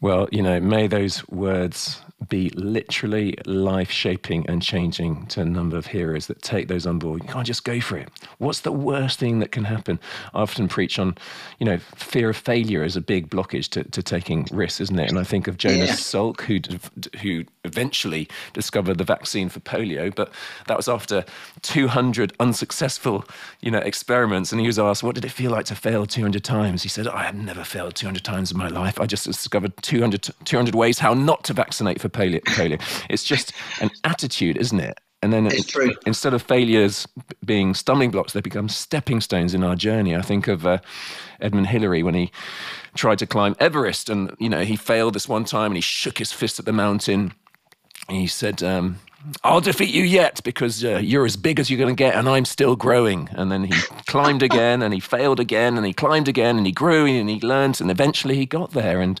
[0.00, 5.76] Well, you know, may those words be literally life shaping and changing to a number
[5.76, 7.22] of hearers that take those on board.
[7.22, 8.08] You can't just go for it.
[8.38, 10.00] What's the worst thing that can happen?
[10.34, 11.16] I often preach on,
[11.58, 15.08] you know, fear of failure is a big blockage to, to taking risks, isn't it?
[15.08, 15.94] And I think of Jonas Yeah.
[15.94, 16.58] Salk, who,
[17.20, 20.32] who eventually discovered the vaccine for polio, but
[20.66, 21.24] that was after
[21.62, 23.24] 200 unsuccessful,
[23.60, 24.50] you know, experiments.
[24.52, 26.82] And he was asked, what did it feel like to fail 200 times?
[26.82, 29.00] He said, I have never failed 200 times in my life.
[29.00, 32.40] I just discovered 200, 200 ways how not to vaccinate for polio.
[32.44, 32.80] polio.
[33.08, 34.98] It's just an attitude, isn't it?
[35.20, 35.94] And then It's true.
[36.06, 37.06] instead of failures
[37.44, 40.14] being stumbling blocks, they become stepping stones in our journey.
[40.14, 40.78] I think of uh,
[41.40, 42.30] Edmund Hillary when he
[42.94, 46.18] tried to climb Everest, and you know he failed this one time, and he shook
[46.18, 47.32] his fist at the mountain.
[48.08, 48.98] And he said, um,
[49.44, 52.28] "I'll defeat you yet because uh, you're as big as you're going to get, and
[52.28, 53.72] I'm still growing." And then he
[54.06, 57.40] climbed again, and he failed again, and he climbed again, and he grew, and he
[57.40, 59.00] learned, and eventually he got there.
[59.00, 59.20] And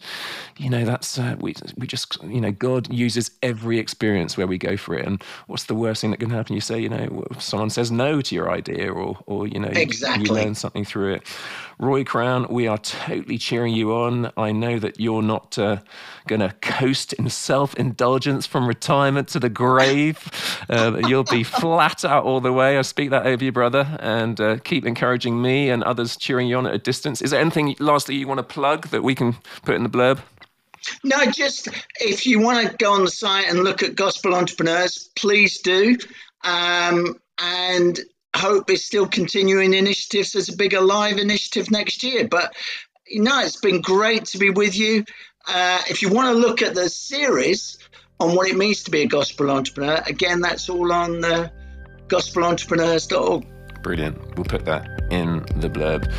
[0.56, 4.58] you know that's uh, we we just you know God uses every experience where we
[4.58, 5.06] go for it.
[5.06, 6.54] And what's the worst thing that can happen?
[6.54, 9.80] You say, you know, someone says no to your idea, or or you know, you-
[9.82, 10.26] Exactly.
[10.28, 11.22] you learn something through it.
[11.80, 14.32] Roy Crowne, we are totally cheering you on.
[14.36, 15.76] I know that you're not uh,
[16.26, 20.28] going to coast in self indulgence from retirement to the grave.
[20.68, 22.78] Uh, you'll be flat out all the way.
[22.78, 26.56] I speak that over you, brother, and uh, keep encouraging me and others cheering you
[26.58, 27.22] on at a distance.
[27.22, 30.18] Is there anything, lastly, you want to plug that we can put in the blurb?
[31.04, 31.68] No, just
[32.00, 35.96] if you want to go on the site and look at gospel entrepreneurs, please do.
[36.42, 38.00] Um, and
[38.36, 42.28] Hope is still continuing initiatives as a bigger live initiative next year.
[42.28, 42.54] But
[43.06, 45.04] you know, it's been great to be with you.
[45.46, 47.78] Uh, if you want to look at the series
[48.20, 51.48] on what it means to be a gospel entrepreneur, again, that's all on uh,
[52.08, 53.46] gospelentrepreneurs.org.
[53.88, 54.36] Brilliant.
[54.36, 56.12] We'll put that in the blurb.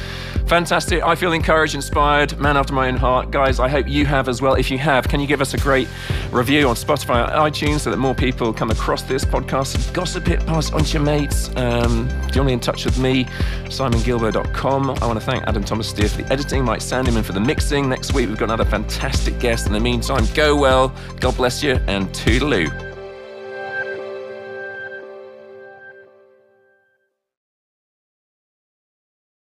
[0.50, 1.04] Fantastic.
[1.04, 3.30] I feel encouraged, inspired, man after my own heart.
[3.30, 4.56] Guys, I hope you have as well.
[4.56, 5.88] If you have, can you give us a great
[6.32, 9.94] review on Spotify or iTunes so that more people come across this podcast?
[9.94, 11.56] Gossip it, pass on to your mates.
[11.58, 13.26] Um, if you want to be in touch with me,
[13.66, 14.90] simonguillebaud.com.
[14.90, 17.88] I want to thank Adam Thomas Steer for the editing, Mike Sandyman for the mixing.
[17.88, 19.68] Next week, we've got another fantastic guest.
[19.68, 22.89] In the meantime, go well, God bless you, and toodaloo.